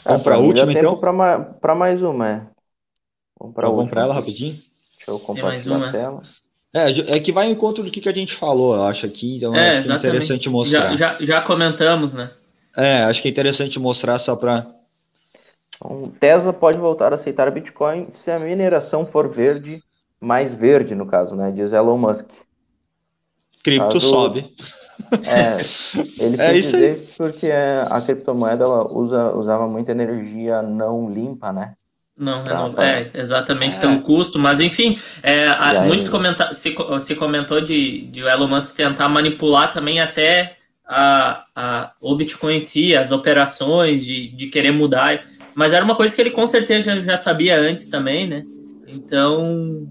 [0.05, 0.97] Vamos para a última, então?
[0.97, 2.41] Para mais uma, é.
[3.39, 4.53] Vamos para então, ela rapidinho?
[4.97, 6.23] Deixa eu compartilhar a tela.
[6.73, 9.37] É, é que vai em encontro do que, que a gente falou, eu acho aqui,
[9.37, 10.95] então é, acho é interessante mostrar.
[10.95, 12.31] Já, já, já, comentamos, né?
[12.75, 14.65] É, acho que é interessante mostrar só para.
[15.75, 19.83] Então, Tesla pode voltar a aceitar Bitcoin se a mineração for verde,
[20.19, 21.51] mais verde no caso, né?
[21.51, 22.27] Diz Elon Musk.
[23.63, 24.09] Cripto caso...
[24.09, 24.51] sobe.
[25.27, 25.57] É,
[26.23, 27.07] ele é quis dizer aí.
[27.17, 31.73] porque a criptomoeda ela usa, usava muita energia não limpa, né?
[32.15, 33.79] Não, não é, exatamente, é.
[33.79, 38.29] tem um custo, mas enfim, é, a, muitos comenta se, se comentou de, de o
[38.29, 44.27] Elon Musk tentar manipular também até a, a, o Bitcoin em si, as operações, de,
[44.27, 45.23] de querer mudar,
[45.55, 48.43] mas era uma coisa que ele com certeza já, já sabia antes também, né?
[48.87, 49.87] Então,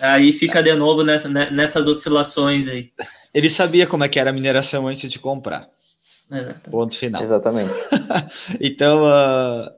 [0.00, 2.90] aí fica de novo nessa, nessas oscilações aí.
[3.34, 5.68] Ele sabia como é que era a mineração antes de comprar.
[6.30, 6.70] Exatamente.
[6.70, 7.22] Ponto final.
[7.22, 7.72] Exatamente.
[8.60, 9.70] então, uh,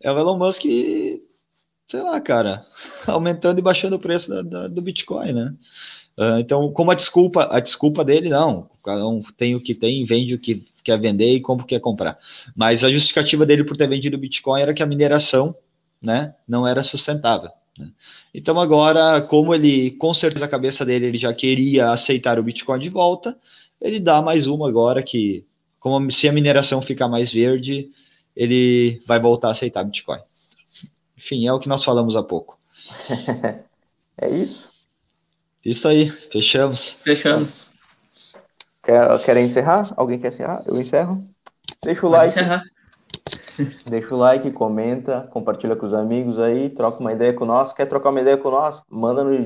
[0.00, 2.64] é o Elon Musk, sei lá, cara,
[3.06, 5.54] aumentando e baixando o preço da, da, do Bitcoin, né?
[6.16, 10.04] Uh, então, como a desculpa, a desculpa dele, não, cada um tem o que tem,
[10.04, 12.18] vende o que quer vender e compra o que quer comprar.
[12.56, 15.54] Mas a justificativa dele por ter vendido o Bitcoin era que a mineração,
[16.02, 17.50] né, não era sustentável.
[17.78, 17.90] Né?
[18.34, 22.78] Então agora, como ele, com certeza a cabeça dele, ele já queria aceitar o Bitcoin
[22.80, 23.38] de volta,
[23.80, 25.46] ele dá mais uma agora que,
[25.78, 27.90] como se a mineração ficar mais verde,
[28.34, 30.20] ele vai voltar a aceitar Bitcoin.
[31.16, 32.58] Enfim, é o que nós falamos há pouco.
[34.20, 34.68] é isso?
[35.64, 36.90] Isso aí, fechamos.
[37.02, 37.70] Fechamos.
[38.82, 39.92] Quer, querem encerrar?
[39.96, 40.62] Alguém quer encerrar?
[40.66, 41.28] Eu encerro.
[41.82, 42.30] Deixa o Pode like.
[42.30, 42.62] Encerrar.
[43.88, 47.72] Deixa o like, comenta, compartilha com os amigos aí, troca uma ideia com nós.
[47.72, 48.82] Quer trocar uma ideia com nós?
[48.88, 49.38] Manda no,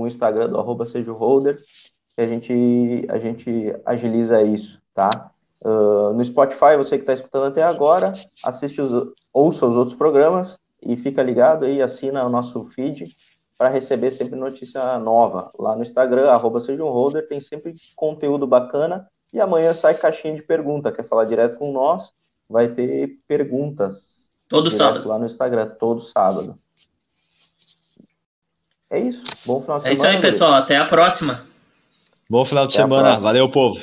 [0.00, 1.58] no Instagram do arroba seja holder
[2.14, 5.30] que a gente, a gente agiliza isso, tá?
[5.60, 8.12] Uh, no Spotify, você que está escutando até agora,
[8.44, 13.16] assiste os, ouça os outros programas e fica ligado aí, assina o nosso feed
[13.56, 15.50] para receber sempre notícia nova.
[15.58, 20.42] Lá no Instagram, arroba seja holder, tem sempre conteúdo bacana e amanhã sai caixinha de
[20.42, 20.90] pergunta.
[20.90, 22.12] Quer falar direto com nós?
[22.52, 24.30] Vai ter perguntas.
[24.46, 25.08] Todo sábado.
[25.08, 26.58] Lá no Instagram, todo sábado.
[28.90, 29.22] É isso.
[29.46, 30.08] Bom final de é semana.
[30.08, 30.52] É isso aí, pessoal.
[30.52, 31.42] Até a próxima.
[32.28, 33.16] Bom final de Até semana.
[33.16, 33.80] Valeu, povo.